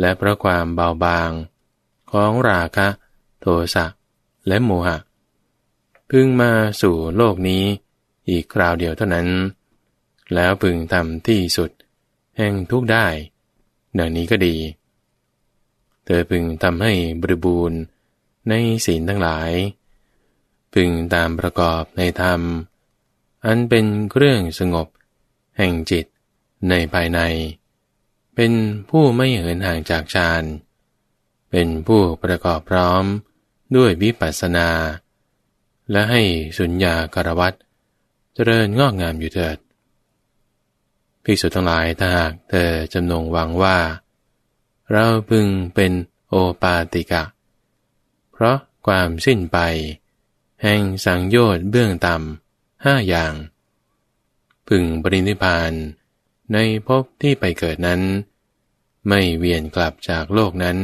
[0.00, 1.30] และเพราะความเบาบาง
[2.12, 2.88] ของราคะ
[3.40, 3.86] โทสะ
[4.48, 4.96] และโมหะ
[6.10, 7.64] พึงมาสู่โลกนี้
[8.28, 9.28] อีกคราวเดียวเท่านั้น
[10.34, 11.70] แล้วพึงทำที่สุด
[12.38, 13.06] แห่งทุกได้
[13.98, 14.56] ดังนี้ก็ดี
[16.04, 17.80] เธอพึงทำให้บริบูรณ์
[18.48, 18.54] ใน
[18.86, 19.50] ศีลทั้งหลาย
[20.74, 22.40] พึงตามประกอบในธรรม
[23.46, 24.88] อันเป็นเครื่องสงบ
[25.58, 26.06] แห่งจิต
[26.68, 27.20] ในภายใน
[28.34, 28.52] เป็น
[28.90, 30.42] ผู้ไม่เหินห่างจากฌาน
[31.50, 33.04] เป็นผู้ประกอบพร้อม
[33.74, 34.68] ด้วยวิปัสสนา
[35.90, 36.22] และให้
[36.58, 37.54] สุญญาการวัต
[38.34, 39.58] เจริญงอกงามอยู่เถิด
[41.24, 43.78] ภิกษุทั้งหลายถ้าหากเธอจำนงหวังว่า
[44.92, 45.92] เราพึงเป็น
[46.28, 47.24] โอปาติกะ
[48.32, 49.58] เพราะความสิ้นไป
[50.62, 53.32] แห่งสังโยชน์เบื้องต่ำห้าอย่าง
[54.68, 55.72] พึงปรินิพาน
[56.52, 58.00] ในภพที่ไปเกิดนั้น
[59.08, 60.78] ไม่เวียนกลับจากโลกนั้น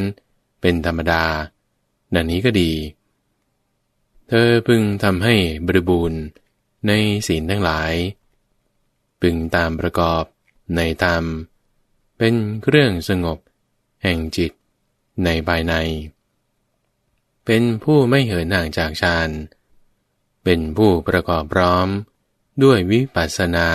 [0.61, 1.25] เป็นธรรมดา
[2.15, 2.71] ดังนี้ก็ดี
[4.29, 5.35] เธอพึงทำให้
[5.67, 6.21] บริบูรณ์
[6.87, 6.93] ใน
[7.27, 7.93] ศีลทั้งหลาย
[9.21, 10.25] พึงตามประกอบ
[10.77, 11.25] ในธรรม
[12.19, 13.39] เป็นเครื่องสงบ
[14.03, 14.53] แห่งจิต
[15.25, 15.75] ในภายใน
[17.45, 19.29] เป็นผู้ไม่เหินห่างจากฌาน
[20.45, 21.89] เป็นผู้ประกอบพร้อม
[22.63, 23.69] ด้วยวิปัสสนา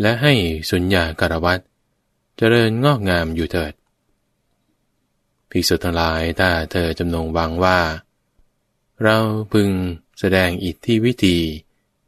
[0.00, 0.34] และให้
[0.70, 1.60] สุญญากรวัต
[2.36, 3.72] เจริญงอกงามอยู่เถิด
[5.56, 7.78] ภิกษุทั้งหลายถ้าเธอจำนงวังว่า
[9.02, 9.18] เรา
[9.52, 9.70] พึง
[10.18, 11.38] แสดงอิทธิวิธี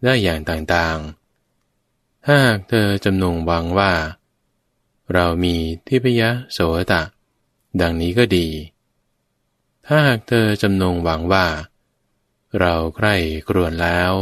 [0.04, 3.92] ได้อย่างต่างๆถ้าหากเธอจำนงวังว่า
[5.12, 5.54] เรามี
[5.86, 6.22] ทิพย
[6.52, 6.58] โส
[6.92, 7.02] ตะ
[7.80, 8.46] ดังนี้ก็ดี
[9.86, 11.46] ถ้าหากเธอจำนงหวังว่า
[12.58, 13.14] เราใคร่
[13.48, 14.12] กรวนแล้ว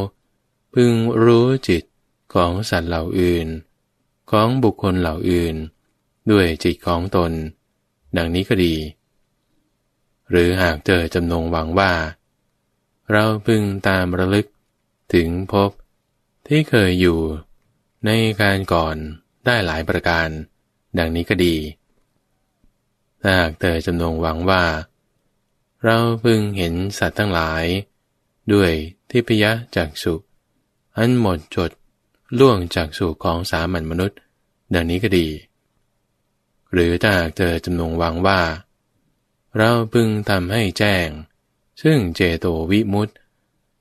[0.74, 0.92] พึง
[1.24, 1.82] รู้จิต
[2.34, 3.46] ของสัตว์เหล่าอื่น
[4.30, 5.54] ของบุคคลเหล่าอื่น
[6.30, 7.32] ด้วยจิตของตน
[8.16, 8.74] ดังนี้ก็ดี
[10.36, 11.92] หรือหากเจอจำนงหวังว่า
[13.12, 14.46] เราพึงตามระลึก
[15.14, 15.70] ถึงพบ
[16.48, 17.20] ที่เคยอยู่
[18.06, 18.10] ใน
[18.40, 18.96] การก่อน
[19.44, 20.28] ได้หลายประการ
[20.98, 21.56] ดังนี้ก็ดี
[23.28, 24.64] หากเธอจำนงหวังว่า
[25.84, 27.64] เราพึงเห็นสัตว์ทั้งหลาย
[28.52, 28.72] ด้วย
[29.10, 30.14] ทิพยะจากสุ
[30.96, 31.70] อันหมดจด
[32.38, 34.18] ล่วงจากสุของสามัญมนุษย์
[34.74, 35.28] ดังนี้ก็ดี
[36.72, 38.40] หรือถ้าเธอจำนงหวังว่า
[39.58, 41.08] เราพึงทำให้แจ้ง
[41.82, 43.14] ซึ่งเจโตวิมุตติ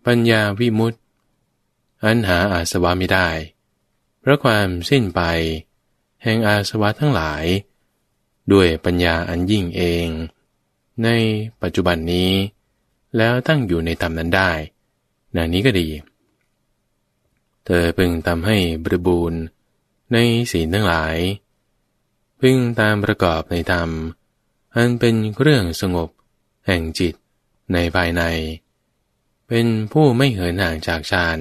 [0.05, 0.99] ปัญญาวิมุตติ
[2.03, 3.29] อันหาอาสวะไม่ได้
[4.19, 5.21] เพราะความสิ้นไป
[6.23, 7.45] แห่งอาสวะทั้งหลาย
[8.51, 10.07] ด้วยปัญญาอันยิ่งเอง
[11.03, 11.09] ใน
[11.61, 12.31] ปัจจุบันนี้
[13.17, 14.51] แล้วตั้งอยู่ในธรรมนั้นได้
[15.35, 15.87] ดังนี้ก็ดี
[17.65, 19.41] เธอพึงทำให้บริบูรณ์
[20.13, 20.17] ใน
[20.51, 21.17] ศีลทั้งหลาย
[22.39, 23.89] พึงตามประกอบในธรรม
[24.75, 26.09] อันเป็นเครื่องสงบ
[26.67, 27.13] แห่งจิต
[27.73, 28.23] ในภายใน
[29.47, 31.39] เป็นผู้ไม่เหินห่างจากฌาน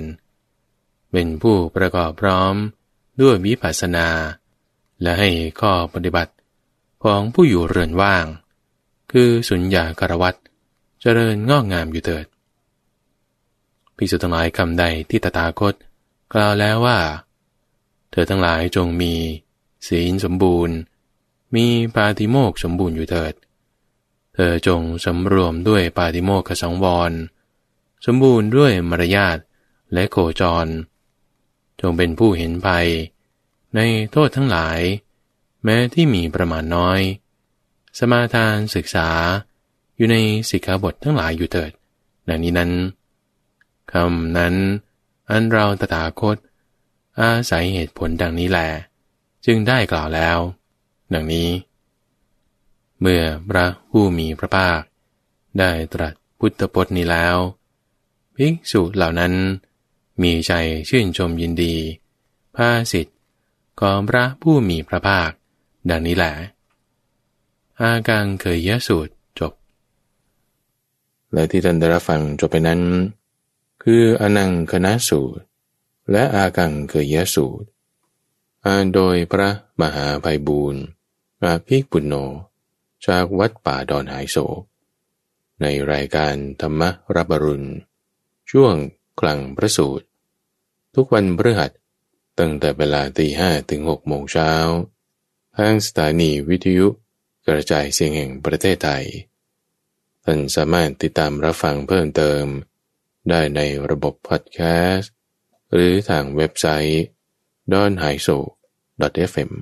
[1.12, 2.54] เป็นผู้ประกอบพร้อม
[3.20, 4.08] ด้วยวิปัสสนา
[5.02, 5.30] และให้
[5.60, 6.32] ข้อปฏิบัติ
[7.04, 8.26] ของผู้อยู่เรือนว่าง
[9.12, 10.34] คือสุญญากรวัต
[11.00, 12.26] เจริญงอกงามอยู่เถิด
[13.96, 15.74] พิสุทั้งหลายคำใดที่ตถาคต
[16.32, 16.98] กล่าวแล้วว่า
[18.10, 19.14] เธอทั้งหลายจงมี
[19.88, 20.76] ศีลสมบูรณ์
[21.54, 23.34] มีปาติโมกสมบูรณ์อยู่เถิด
[24.34, 27.12] เธอจงสำรวมด้วยปาติโมกขสังวร
[28.06, 29.38] สมบูรณ์ด้วยมารยาท
[29.92, 30.66] และโคจร
[31.80, 32.88] จงเป็นผู้เห็นภัย
[33.76, 33.80] ใน
[34.12, 34.78] โทษทั้งหลาย
[35.64, 37.00] แม้ที่มีประมาณน้อย
[37.98, 39.08] สมาทานศึกษา
[39.96, 40.16] อยู่ใน
[40.50, 41.72] สิกขาบททั้งหลายอยู่เถิด
[42.28, 42.72] ดังนี้นั้น
[43.92, 44.54] คำนั้น
[45.30, 46.36] อันเราตถาคต
[47.20, 48.68] อาศัยเหตุผลดังนี้แหละ
[49.46, 50.38] จึงได้กล่าวแล้ว
[51.14, 51.48] ดังนี้
[53.00, 54.80] เมื่อพระผู้มีพระภาค
[55.58, 57.36] ได้ตรัสพุทธพจน์นี้แล้ว
[58.36, 59.32] ภิกษุเหล่านั้น
[60.22, 60.52] มีใจ
[60.88, 61.74] ชื่นชมยินดี
[62.56, 63.18] ภาสิทธิ์
[63.80, 65.30] ของพระผู้มีพระภาค
[65.90, 66.32] ดังนี้แหละ
[67.80, 69.52] อาการเคยยสูตรจบ
[71.32, 72.80] และที่ท่านได้รับฟังจบไปนั้น
[73.82, 75.44] คืออนังคณะสูตร
[76.10, 77.66] และอากังเคยยสูตร
[78.64, 79.48] อ่านโดยพระ
[79.80, 80.82] มหาภัยบูรณ์
[81.44, 82.14] อาภิปุณโญ
[83.06, 84.62] จากวัดป่าดอนหายโศก
[85.60, 86.82] ในรายการธรรม
[87.14, 87.68] รับรุณ
[88.50, 88.74] ช่วง
[89.20, 90.06] กลางพระสูตร
[90.94, 91.70] ทุกวันพฤหัส
[92.38, 94.52] ตั้งแต่เวลาตีห้ถึงหกโมงเช้า
[95.56, 96.86] ทางสถานีวิทยุ
[97.46, 99.04] กระจายเสียงแห่งประเทศไทย
[100.24, 102.44] ท่านสามารถติดตามรับฟังเพิ่มเติม
[103.28, 104.60] ได้ในระบบพอดแค
[104.92, 105.12] สต์
[105.72, 107.02] หรือทางเว็บไซต์
[107.72, 108.36] d o n h a i s o
[109.30, 109.52] fm